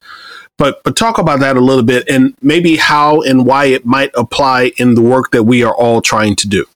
But 0.59 0.83
but 0.85 0.97
talk 0.97 1.19
about 1.19 1.41
that 1.41 1.57
a 1.57 1.61
little 1.61 1.83
bit 1.83 2.09
and 2.09 2.35
maybe 2.41 2.77
how 2.77 3.21
and 3.21 3.45
why 3.45 3.67
it 3.67 3.85
might 3.85 4.11
apply 4.15 4.73
in 4.79 4.95
the 4.95 5.03
work 5.03 5.31
that 5.33 5.43
we 5.43 5.63
are 5.63 5.75
all 5.75 6.01
trying 6.01 6.35
to 6.37 6.49
do. 6.49 6.67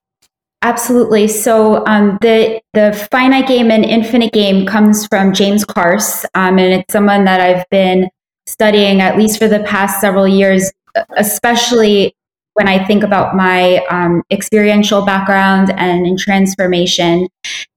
Absolutely. 0.62 1.27
So 1.27 1.87
um, 1.87 2.18
the 2.20 2.61
the 2.75 2.92
finite 3.11 3.49
game 3.49 3.70
and 3.70 3.85
infinite 3.85 4.33
game 4.33 4.66
comes 4.66 5.07
from 5.07 5.33
James 5.33 5.64
Carse, 5.64 6.25
um, 6.35 6.59
and 6.59 6.81
it's 6.81 6.92
someone 6.92 7.25
that 7.25 7.40
I've 7.40 7.68
been 7.70 8.11
studying 8.46 9.01
at 9.01 9.16
least 9.16 9.38
for 9.38 9.49
the 9.49 9.61
past 9.61 10.01
several 10.01 10.29
years, 10.29 10.70
especially 11.16 12.14
when 12.55 12.68
I 12.68 12.85
think 12.85 13.03
about 13.03 13.35
my 13.35 13.79
um, 13.87 14.23
experiential 14.31 15.05
background 15.05 15.73
and 15.77 16.07
in 16.07 16.18
transformation. 16.18 17.29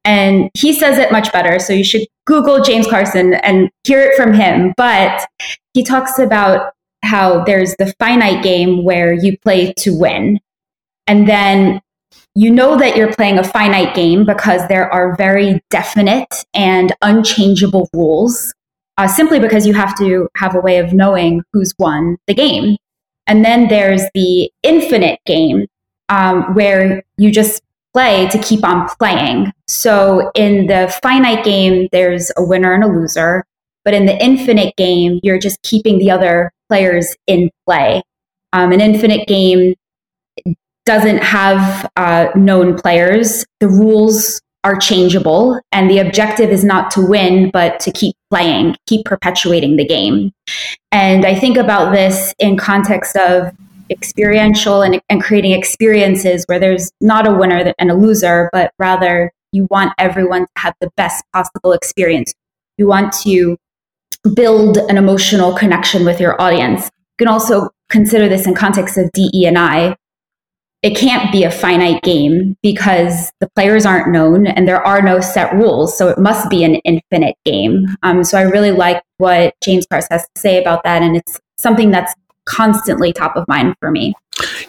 And 0.04 0.50
he 0.54 0.74
says 0.74 0.98
it 0.98 1.12
much 1.12 1.32
better. 1.32 1.60
So 1.60 1.72
you 1.72 1.84
should 1.86 2.06
Google 2.26 2.62
James 2.62 2.88
Carson 2.88 3.36
and 3.36 3.70
hear 3.86 4.02
it 4.02 4.16
from 4.18 4.34
him. 4.34 4.74
But 4.76 5.26
he 5.74 5.84
talks 5.84 6.20
about 6.20 6.74
how 7.04 7.44
there's 7.46 7.76
the 7.78 7.94
finite 8.00 8.44
game 8.44 8.84
where 8.84 9.14
you 9.14 9.38
play 9.38 9.74
to 9.78 9.98
win. 9.98 10.40
And 11.08 11.30
then 11.30 11.82
you 12.36 12.50
know 12.50 12.78
that 12.78 12.96
you're 12.96 13.14
playing 13.14 13.38
a 13.38 13.44
finite 13.44 13.96
game 13.96 14.26
because 14.26 14.68
there 14.68 14.92
are 14.92 15.16
very 15.16 15.62
definite 15.70 16.46
and 16.54 16.96
unchangeable 17.02 17.90
rules, 17.94 18.54
uh, 18.98 19.08
simply 19.08 19.40
because 19.40 19.68
you 19.68 19.74
have 19.74 19.96
to 19.98 20.28
have 20.36 20.56
a 20.56 20.60
way 20.60 20.80
of 20.80 20.94
knowing 20.94 21.44
who's 21.54 21.74
won 21.78 22.18
the 22.28 22.34
game. 22.34 22.78
And 23.28 23.46
then 23.46 23.68
there's 23.68 24.02
the 24.14 24.52
infinite 24.64 25.20
game 25.26 25.68
um, 26.10 26.54
where 26.56 27.04
you 27.18 27.32
just 27.32 27.62
play 27.94 28.28
to 28.30 28.40
keep 28.40 28.64
on 28.64 28.90
playing. 29.00 29.52
So 29.68 30.32
in 30.36 30.68
the 30.68 30.94
finite 31.02 31.46
game, 31.46 31.88
there's 31.92 32.32
a 32.36 32.44
winner 32.44 32.74
and 32.74 32.84
a 32.84 32.88
loser. 32.88 33.46
But 33.86 33.94
in 33.94 34.06
the 34.06 34.22
infinite 34.24 34.76
game, 34.76 35.20
you're 35.24 35.40
just 35.40 35.62
keeping 35.62 36.00
the 36.00 36.10
other 36.10 36.52
players 36.68 37.16
in 37.28 37.52
play. 37.66 38.02
Um, 38.54 38.72
an 38.72 38.82
infinite 38.82 39.28
game 39.28 39.76
doesn't 40.86 41.20
have 41.20 41.90
uh, 41.96 42.28
known 42.36 42.78
players. 42.78 43.46
The 43.60 43.68
rules 43.68 44.42
are 44.64 44.78
changeable, 44.78 45.60
and 45.72 45.90
the 45.90 46.00
objective 46.00 46.50
is 46.50 46.64
not 46.64 46.90
to 46.92 47.06
win, 47.06 47.50
but 47.52 47.80
to 47.82 47.92
keep 47.92 48.16
playing, 48.30 48.76
keep 48.88 49.06
perpetuating 49.06 49.76
the 49.76 49.86
game. 49.86 50.32
And 50.92 51.26
I 51.26 51.36
think 51.36 51.58
about 51.58 51.92
this 51.92 52.34
in 52.40 52.58
context 52.58 53.16
of 53.18 53.52
experiential 53.90 54.82
and, 54.82 55.02
and 55.10 55.22
creating 55.22 55.52
experiences 55.52 56.46
where 56.48 56.60
there's 56.60 56.92
not 57.02 57.28
a 57.28 57.34
winner 57.34 57.74
and 57.78 57.92
a 57.92 57.94
loser, 57.94 58.50
but 58.54 58.72
rather 58.80 59.32
you 59.52 59.68
want 59.70 59.94
everyone 59.98 60.42
to 60.44 60.52
have 60.58 60.74
the 60.80 60.90
best 60.96 61.24
possible 61.34 61.74
experience. 61.74 62.34
You 62.78 62.88
want 62.88 63.14
to 63.24 63.58
build 64.34 64.78
an 64.78 64.98
emotional 64.98 65.54
connection 65.54 66.06
with 66.06 66.20
your 66.20 66.42
audience. 66.42 66.86
You 66.86 67.26
can 67.26 67.28
also 67.28 67.70
consider 67.90 68.28
this 68.28 68.48
in 68.48 68.56
context 68.56 68.98
of 68.98 69.12
DE 69.12 69.46
and 69.46 69.58
I, 69.58 69.96
it 70.84 70.98
can't 70.98 71.32
be 71.32 71.46
a 71.46 71.50
finite 71.50 72.02
game 72.04 72.58
because 72.62 73.32
the 73.40 73.50
players 73.56 73.86
aren't 73.86 74.12
known 74.12 74.46
and 74.46 74.68
there 74.68 74.86
are 74.86 75.02
no 75.02 75.22
set 75.22 75.54
rules. 75.54 75.98
So 75.98 76.10
it 76.10 76.20
must 76.20 76.50
be 76.50 76.66
an 76.66 76.76
infinite 76.84 77.38
game. 77.46 77.88
Um, 78.04 78.26
so 78.26 78.38
I 78.38 78.42
really 78.42 78.72
like 78.72 79.02
what 79.18 79.56
James 79.64 79.88
Carse 79.90 80.08
has 80.12 80.24
to 80.24 80.42
say 80.42 80.62
about 80.62 80.84
that. 80.84 81.02
And 81.02 81.16
it's 81.16 81.40
something 81.58 81.90
that's 81.90 82.14
constantly 82.46 83.14
top 83.14 83.38
of 83.38 83.48
mind 83.48 83.76
for 83.80 83.92
me. 83.92 84.14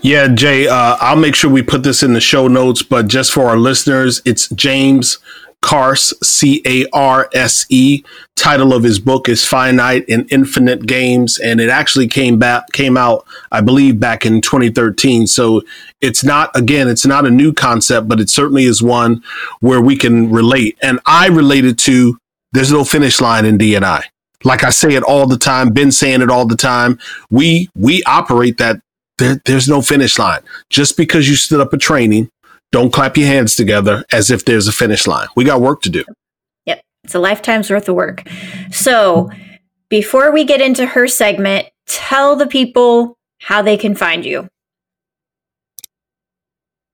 Yeah, 0.02 0.28
Jay, 0.28 0.68
uh, 0.68 0.96
I'll 1.00 1.16
make 1.16 1.34
sure 1.34 1.50
we 1.50 1.62
put 1.62 1.82
this 1.82 2.04
in 2.04 2.12
the 2.12 2.20
show 2.20 2.46
notes, 2.46 2.82
but 2.82 3.08
just 3.08 3.32
for 3.32 3.46
our 3.46 3.56
listeners, 3.56 4.22
it's 4.24 4.48
James 4.50 5.18
Carse, 5.64 6.12
C 6.22 6.60
A 6.66 6.84
R 6.92 7.30
S 7.32 7.64
E. 7.70 8.04
Title 8.36 8.74
of 8.74 8.82
his 8.82 8.98
book 8.98 9.30
is 9.30 9.46
Finite 9.46 10.04
and 10.10 10.30
Infinite 10.30 10.84
Games, 10.84 11.38
and 11.38 11.58
it 11.58 11.70
actually 11.70 12.06
came 12.06 12.38
back 12.38 12.70
came 12.72 12.98
out, 12.98 13.24
I 13.50 13.62
believe, 13.62 13.98
back 13.98 14.26
in 14.26 14.42
2013. 14.42 15.26
So 15.26 15.62
it's 16.02 16.22
not 16.22 16.54
again, 16.54 16.86
it's 16.86 17.06
not 17.06 17.26
a 17.26 17.30
new 17.30 17.54
concept, 17.54 18.08
but 18.08 18.20
it 18.20 18.28
certainly 18.28 18.64
is 18.64 18.82
one 18.82 19.22
where 19.60 19.80
we 19.80 19.96
can 19.96 20.30
relate. 20.30 20.76
And 20.82 21.00
I 21.06 21.28
related 21.28 21.78
to 21.78 22.18
there's 22.52 22.70
no 22.70 22.84
finish 22.84 23.22
line 23.22 23.46
in 23.46 23.56
D&I. 23.56 24.04
Like 24.44 24.64
I 24.64 24.70
say 24.70 24.94
it 24.94 25.02
all 25.02 25.26
the 25.26 25.38
time, 25.38 25.70
been 25.70 25.92
saying 25.92 26.20
it 26.20 26.28
all 26.28 26.46
the 26.46 26.56
time. 26.56 26.98
We 27.30 27.70
we 27.74 28.02
operate 28.02 28.58
that 28.58 28.82
there, 29.16 29.40
there's 29.46 29.66
no 29.66 29.80
finish 29.80 30.18
line. 30.18 30.42
Just 30.68 30.98
because 30.98 31.26
you 31.26 31.36
stood 31.36 31.60
up 31.60 31.72
a 31.72 31.78
training 31.78 32.28
don't 32.74 32.92
clap 32.92 33.16
your 33.16 33.28
hands 33.28 33.54
together 33.54 34.04
as 34.10 34.32
if 34.32 34.46
there's 34.46 34.66
a 34.66 34.72
finish 34.72 35.06
line. 35.06 35.28
We 35.36 35.44
got 35.44 35.60
work 35.60 35.80
to 35.82 35.88
do. 35.88 36.04
Yep. 36.66 36.82
It's 37.04 37.14
a 37.14 37.20
lifetime's 37.20 37.70
worth 37.70 37.88
of 37.88 37.94
work. 37.94 38.28
So 38.72 39.30
before 39.88 40.32
we 40.32 40.42
get 40.42 40.60
into 40.60 40.84
her 40.84 41.06
segment, 41.06 41.68
tell 41.86 42.34
the 42.34 42.48
people 42.48 43.16
how 43.38 43.62
they 43.62 43.76
can 43.76 43.94
find 43.94 44.26
you. 44.26 44.48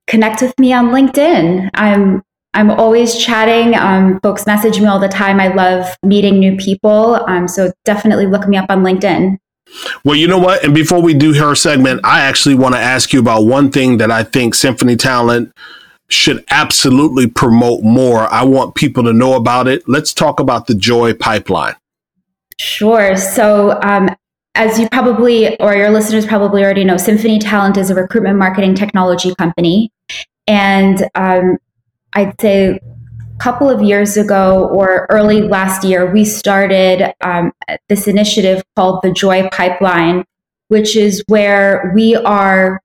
Connect 0.07 0.43
with 0.43 0.53
me 0.59 0.75
on 0.75 0.91
LinkedIn. 0.91 1.71
I'm 1.73 2.23
I'm 2.53 2.71
always 2.71 3.17
chatting. 3.17 3.75
Um, 3.75 4.21
folks 4.23 4.45
message 4.45 4.81
me 4.81 4.87
all 4.87 4.99
the 4.99 5.09
time. 5.09 5.41
I 5.41 5.49
love 5.49 5.97
meeting 6.05 6.39
new 6.39 6.59
people. 6.59 7.25
Um, 7.27 7.49
so 7.49 7.73
definitely 7.87 8.27
look 8.27 8.47
me 8.47 8.59
up 8.59 8.67
on 8.69 8.83
LinkedIn. 8.83 9.39
Well, 10.05 10.17
you 10.17 10.27
know 10.27 10.39
what? 10.39 10.65
And 10.65 10.75
before 10.75 11.01
we 11.01 11.15
do 11.15 11.35
her 11.35 11.55
segment, 11.55 12.01
I 12.05 12.21
actually 12.21 12.55
want 12.55 12.75
to 12.75 12.81
ask 12.81 13.13
you 13.13 13.21
about 13.21 13.45
one 13.45 13.71
thing 13.71 13.99
that 13.99 14.11
I 14.11 14.25
think 14.25 14.55
Symphony 14.55 14.97
Talent 14.97 15.53
should 16.09 16.45
absolutely 16.51 17.29
promote 17.29 17.83
more. 17.83 18.33
I 18.33 18.43
want 18.43 18.75
people 18.75 19.05
to 19.05 19.13
know 19.13 19.35
about 19.35 19.69
it. 19.69 19.89
Let's 19.89 20.13
talk 20.13 20.41
about 20.41 20.67
the 20.67 20.75
Joy 20.75 21.15
Pipeline. 21.15 21.77
Sure. 22.59 23.17
So, 23.17 23.79
um, 23.83 24.11
as 24.57 24.79
you 24.79 24.89
probably, 24.91 25.59
or 25.61 25.75
your 25.75 25.91
listeners 25.91 26.27
probably 26.27 26.65
already 26.65 26.85
know, 26.85 26.97
Symphony 26.97 27.39
Talent 27.39 27.77
is 27.77 27.91
a 27.91 27.95
recruitment 27.95 28.39
marketing 28.39 28.75
technology 28.75 29.35
company. 29.37 29.93
And 30.47 31.09
um, 31.15 31.57
I'd 32.15 32.39
say 32.41 32.81
couple 33.41 33.71
of 33.71 33.83
years 33.83 34.17
ago 34.17 34.69
or 34.69 35.07
early 35.09 35.43
last 35.43 35.83
year, 35.83 36.13
we 36.13 36.25
started 36.25 37.13
um, 37.23 37.53
this 37.89 38.07
initiative 38.07 38.63
called 38.77 39.01
the 39.03 39.11
Joy 39.11 39.49
Pipeline, 39.51 40.25
which 40.69 40.95
is 40.95 41.25
where 41.27 41.91
we 41.95 42.15
are 42.17 42.81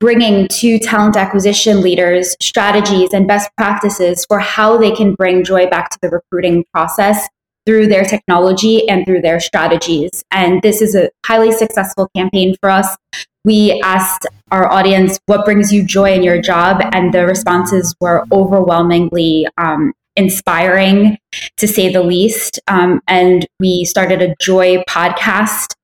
bringing 0.00 0.48
to 0.48 0.78
talent 0.78 1.16
acquisition 1.16 1.82
leaders 1.82 2.34
strategies 2.40 3.10
and 3.12 3.28
best 3.28 3.50
practices 3.58 4.24
for 4.24 4.38
how 4.38 4.78
they 4.78 4.90
can 4.90 5.14
bring 5.14 5.44
joy 5.44 5.68
back 5.68 5.90
to 5.90 5.98
the 6.00 6.08
recruiting 6.08 6.64
process 6.72 7.28
through 7.66 7.86
their 7.86 8.04
technology 8.04 8.88
and 8.88 9.04
through 9.04 9.20
their 9.20 9.38
strategies. 9.38 10.24
And 10.30 10.62
this 10.62 10.80
is 10.80 10.94
a 10.94 11.10
highly 11.26 11.52
successful 11.52 12.08
campaign 12.16 12.56
for 12.60 12.70
us. 12.70 12.96
We 13.44 13.78
asked 13.84 14.26
our 14.50 14.70
audience, 14.70 15.18
what 15.26 15.44
brings 15.44 15.72
you 15.72 15.84
joy 15.84 16.12
in 16.12 16.22
your 16.22 16.40
job? 16.40 16.82
And 16.92 17.14
the 17.14 17.26
responses 17.26 17.94
were 18.00 18.24
overwhelmingly 18.32 19.46
um, 19.56 19.92
inspiring, 20.16 21.18
to 21.56 21.68
say 21.68 21.92
the 21.92 22.02
least. 22.02 22.60
Um, 22.68 23.00
and 23.06 23.46
we 23.58 23.84
started 23.84 24.22
a 24.22 24.34
joy 24.40 24.82
podcast 24.88 25.74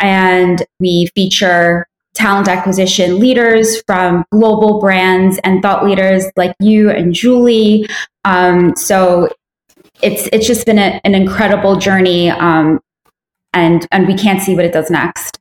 and 0.00 0.62
we 0.80 1.10
feature 1.14 1.86
talent 2.14 2.48
acquisition 2.48 3.20
leaders 3.20 3.80
from 3.86 4.24
global 4.32 4.80
brands 4.80 5.38
and 5.44 5.62
thought 5.62 5.84
leaders 5.84 6.24
like 6.36 6.54
you 6.60 6.90
and 6.90 7.14
Julie. 7.14 7.88
Um, 8.24 8.74
so 8.76 9.28
it's 10.02 10.28
it's 10.32 10.46
just 10.46 10.66
been 10.66 10.78
a, 10.78 11.00
an 11.04 11.14
incredible 11.14 11.76
journey. 11.76 12.30
Um, 12.30 12.80
and 13.52 13.86
and 13.90 14.06
we 14.06 14.14
can't 14.14 14.42
see 14.42 14.54
what 14.54 14.64
it 14.64 14.72
does 14.72 14.90
next. 14.90 15.37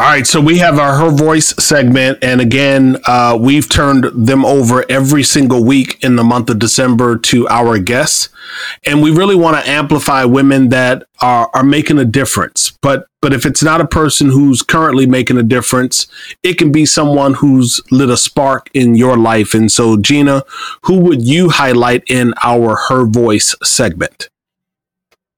All 0.00 0.06
right, 0.06 0.26
so 0.26 0.40
we 0.40 0.56
have 0.60 0.78
our 0.78 0.96
Her 0.96 1.10
Voice 1.10 1.48
segment. 1.62 2.24
And 2.24 2.40
again, 2.40 2.96
uh, 3.04 3.36
we've 3.38 3.68
turned 3.68 4.04
them 4.26 4.46
over 4.46 4.90
every 4.90 5.22
single 5.22 5.62
week 5.62 6.02
in 6.02 6.16
the 6.16 6.24
month 6.24 6.48
of 6.48 6.58
December 6.58 7.18
to 7.18 7.46
our 7.48 7.78
guests. 7.78 8.30
And 8.86 9.02
we 9.02 9.10
really 9.10 9.34
want 9.34 9.62
to 9.62 9.70
amplify 9.70 10.24
women 10.24 10.70
that 10.70 11.04
are, 11.20 11.50
are 11.52 11.62
making 11.62 11.98
a 11.98 12.06
difference. 12.06 12.70
But 12.80 13.08
but 13.20 13.34
if 13.34 13.44
it's 13.44 13.62
not 13.62 13.82
a 13.82 13.86
person 13.86 14.30
who's 14.30 14.62
currently 14.62 15.04
making 15.04 15.36
a 15.36 15.42
difference, 15.42 16.06
it 16.42 16.54
can 16.54 16.72
be 16.72 16.86
someone 16.86 17.34
who's 17.34 17.82
lit 17.90 18.08
a 18.08 18.16
spark 18.16 18.70
in 18.72 18.94
your 18.94 19.18
life. 19.18 19.52
And 19.52 19.70
so, 19.70 19.98
Gina, 19.98 20.44
who 20.84 20.98
would 21.00 21.20
you 21.20 21.50
highlight 21.50 22.04
in 22.08 22.32
our 22.42 22.74
Her 22.88 23.04
Voice 23.04 23.54
segment? 23.62 24.30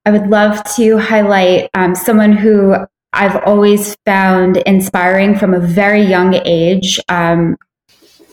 I 0.07 0.13
would 0.13 0.29
love 0.29 0.63
to 0.77 0.99
highlight 0.99 1.69
um, 1.75 1.97
someone 1.97 2.33
who 2.33 2.77
I've 3.13 3.37
always 3.45 3.97
found 4.07 4.57
inspiring 4.59 5.37
from 5.37 5.55
a 5.55 5.61
very 5.61 6.03
young 6.03 6.35
age, 6.45 6.99
um, 7.09 7.57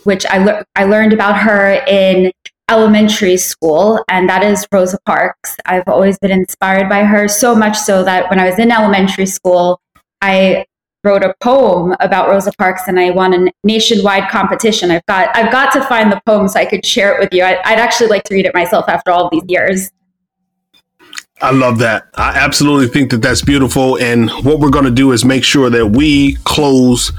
which 0.04 0.26
I, 0.26 0.38
le- 0.38 0.66
I 0.76 0.86
learned 0.86 1.14
about 1.14 1.38
her 1.38 1.84
in 1.88 2.32
elementary 2.70 3.36
school, 3.38 4.04
and 4.08 4.30
that 4.30 4.44
is 4.44 4.66
Rosa 4.72 5.00
Parks. 5.06 5.58
I've 5.66 5.88
always 5.88 6.18
been 6.20 6.32
inspired 6.32 6.88
by 6.88 7.04
her, 7.04 7.28
so 7.28 7.56
much 7.56 7.78
so 7.78 8.04
that 8.04 8.30
when 8.30 8.40
I 8.40 8.46
was 8.50 8.60
in 8.60 8.72
elementary 8.72 9.26
school, 9.26 9.82
I 10.22 10.66
wrote 11.04 11.24
a 11.24 11.34
poem 11.42 11.96
about 12.00 12.30
Rosa 12.30 12.52
Parks 12.58 12.84
and 12.88 13.00
I 13.00 13.10
won 13.12 13.34
a 13.34 13.52
nationwide 13.64 14.30
competition. 14.30 14.92
I've 14.92 15.06
got 15.06 15.36
I've 15.36 15.52
got 15.52 15.72
to 15.74 15.84
find 15.86 16.12
the 16.12 16.22
poem 16.26 16.48
so 16.48 16.60
I 16.60 16.66
could 16.66 16.86
share 16.86 17.16
it 17.16 17.20
with 17.20 17.34
you. 17.34 17.44
I, 17.44 17.52
would 17.52 17.80
actually 17.80 18.08
like 18.08 18.24
to 18.26 18.36
read 18.36 18.46
it 18.46 18.54
myself 18.54 18.86
after 18.90 19.12
all 19.12 19.30
these 19.32 19.44
years. 19.48 19.92
I 21.42 21.52
love 21.52 21.80
that. 21.80 22.08
I 22.16 22.32
absolutely 22.32 22.88
think 22.88 23.12
that 23.12 23.22
that's 23.22 23.42
beautiful. 23.42 23.98
And 23.98 24.30
what 24.44 24.60
we're 24.60 24.70
going 24.70 24.86
to 24.86 24.92
do 24.92 25.14
is 25.14 25.24
make 25.24 25.44
sure 25.44 25.70
that 25.70 25.88
we 25.88 26.36
close 26.44 27.12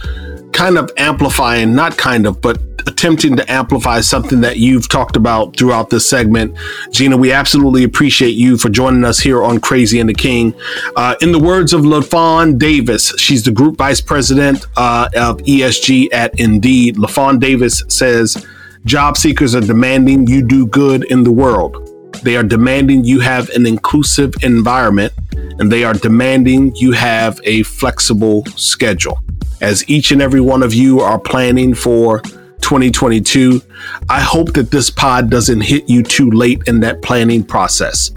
kind 0.52 0.76
of 0.76 0.90
amplifying, 0.98 1.74
not 1.74 1.96
kind 1.96 2.26
of, 2.26 2.40
but 2.40 2.60
attempting 2.86 3.36
to 3.36 3.50
amplify 3.50 4.00
something 4.00 4.40
that 4.42 4.58
you've 4.58 4.88
talked 4.88 5.16
about 5.16 5.56
throughout 5.56 5.90
this 5.90 6.08
segment. 6.08 6.56
Gina, 6.90 7.16
we 7.16 7.32
absolutely 7.32 7.84
appreciate 7.84 8.34
you 8.34 8.58
for 8.58 8.68
joining 8.68 9.04
us 9.04 9.20
here 9.20 9.42
on 9.42 9.60
Crazy 9.60 10.00
and 10.00 10.08
the 10.08 10.14
King. 10.14 10.54
Uh, 10.96 11.14
in 11.22 11.32
the 11.32 11.38
words 11.38 11.72
of 11.72 11.82
LaFawn 11.82 12.58
Davis, 12.58 13.14
she's 13.18 13.44
the 13.44 13.52
group 13.52 13.78
vice 13.78 14.00
president 14.00 14.66
uh, 14.76 15.08
of 15.16 15.38
ESG 15.38 16.08
at 16.12 16.38
Indeed. 16.38 16.96
LaFawn 16.96 17.40
Davis 17.40 17.82
says, 17.88 18.46
Job 18.84 19.16
seekers 19.16 19.54
are 19.54 19.60
demanding 19.60 20.26
you 20.26 20.42
do 20.42 20.66
good 20.66 21.04
in 21.04 21.22
the 21.24 21.32
world. 21.32 21.89
They 22.22 22.36
are 22.36 22.42
demanding 22.42 23.04
you 23.04 23.20
have 23.20 23.48
an 23.50 23.66
inclusive 23.66 24.34
environment 24.42 25.12
and 25.58 25.70
they 25.70 25.84
are 25.84 25.94
demanding 25.94 26.74
you 26.76 26.92
have 26.92 27.40
a 27.44 27.62
flexible 27.62 28.44
schedule. 28.56 29.22
As 29.60 29.88
each 29.88 30.10
and 30.10 30.22
every 30.22 30.40
one 30.40 30.62
of 30.62 30.72
you 30.72 31.00
are 31.00 31.18
planning 31.18 31.74
for 31.74 32.20
2022, 32.60 33.62
I 34.08 34.20
hope 34.20 34.52
that 34.54 34.70
this 34.70 34.90
pod 34.90 35.30
doesn't 35.30 35.60
hit 35.60 35.88
you 35.88 36.02
too 36.02 36.30
late 36.30 36.62
in 36.66 36.80
that 36.80 37.02
planning 37.02 37.42
process, 37.42 38.10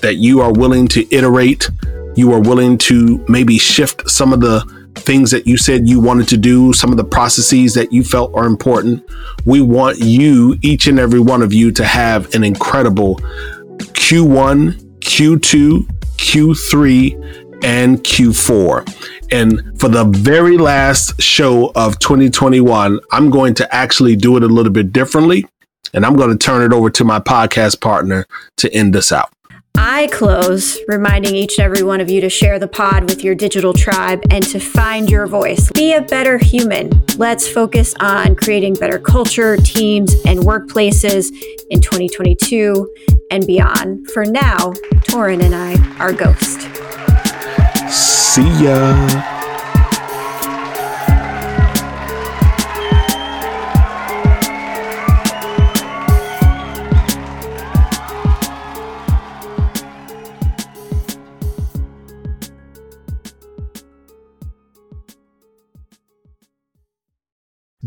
that 0.00 0.16
you 0.16 0.40
are 0.40 0.52
willing 0.52 0.86
to 0.88 1.14
iterate, 1.14 1.68
you 2.16 2.32
are 2.32 2.40
willing 2.40 2.78
to 2.78 3.24
maybe 3.28 3.58
shift 3.58 4.08
some 4.08 4.32
of 4.32 4.40
the 4.40 4.73
things 5.04 5.30
that 5.30 5.46
you 5.46 5.56
said 5.56 5.88
you 5.88 6.00
wanted 6.00 6.28
to 6.28 6.36
do, 6.36 6.72
some 6.72 6.90
of 6.90 6.96
the 6.96 7.04
processes 7.04 7.74
that 7.74 7.92
you 7.92 8.02
felt 8.02 8.34
are 8.34 8.46
important. 8.46 9.04
We 9.44 9.60
want 9.60 9.98
you, 9.98 10.56
each 10.62 10.86
and 10.86 10.98
every 10.98 11.20
one 11.20 11.42
of 11.42 11.52
you, 11.52 11.70
to 11.72 11.84
have 11.84 12.34
an 12.34 12.44
incredible 12.44 13.16
Q1, 13.76 14.82
Q2, 15.00 15.86
Q3, 16.16 17.64
and 17.64 17.98
Q4. 17.98 19.32
And 19.32 19.80
for 19.80 19.88
the 19.88 20.04
very 20.04 20.58
last 20.58 21.20
show 21.20 21.72
of 21.74 21.98
2021, 21.98 23.00
I'm 23.10 23.30
going 23.30 23.54
to 23.54 23.74
actually 23.74 24.16
do 24.16 24.36
it 24.36 24.42
a 24.42 24.48
little 24.48 24.72
bit 24.72 24.92
differently. 24.92 25.46
And 25.92 26.04
I'm 26.04 26.16
going 26.16 26.30
to 26.30 26.36
turn 26.36 26.62
it 26.62 26.74
over 26.74 26.90
to 26.90 27.04
my 27.04 27.20
podcast 27.20 27.80
partner 27.80 28.26
to 28.56 28.72
end 28.74 28.94
this 28.94 29.12
out. 29.12 29.30
I 29.76 30.08
close 30.12 30.78
reminding 30.88 31.34
each 31.34 31.58
and 31.58 31.64
every 31.64 31.82
one 31.82 32.00
of 32.00 32.08
you 32.10 32.20
to 32.20 32.28
share 32.28 32.58
the 32.58 32.68
pod 32.68 33.08
with 33.08 33.24
your 33.24 33.34
digital 33.34 33.72
tribe 33.72 34.22
and 34.30 34.44
to 34.46 34.58
find 34.58 35.10
your 35.10 35.26
voice. 35.26 35.70
Be 35.72 35.94
a 35.94 36.00
better 36.00 36.38
human. 36.38 36.90
Let's 37.16 37.48
focus 37.48 37.94
on 38.00 38.36
creating 38.36 38.74
better 38.74 38.98
culture, 38.98 39.56
teams, 39.56 40.14
and 40.24 40.40
workplaces 40.40 41.30
in 41.70 41.80
2022 41.80 42.94
and 43.30 43.46
beyond. 43.46 44.10
For 44.10 44.24
now, 44.24 44.72
Torin 45.08 45.42
and 45.42 45.54
I 45.54 45.74
are 45.98 46.12
Ghost. 46.12 46.62
See 47.90 48.64
ya. 48.64 49.43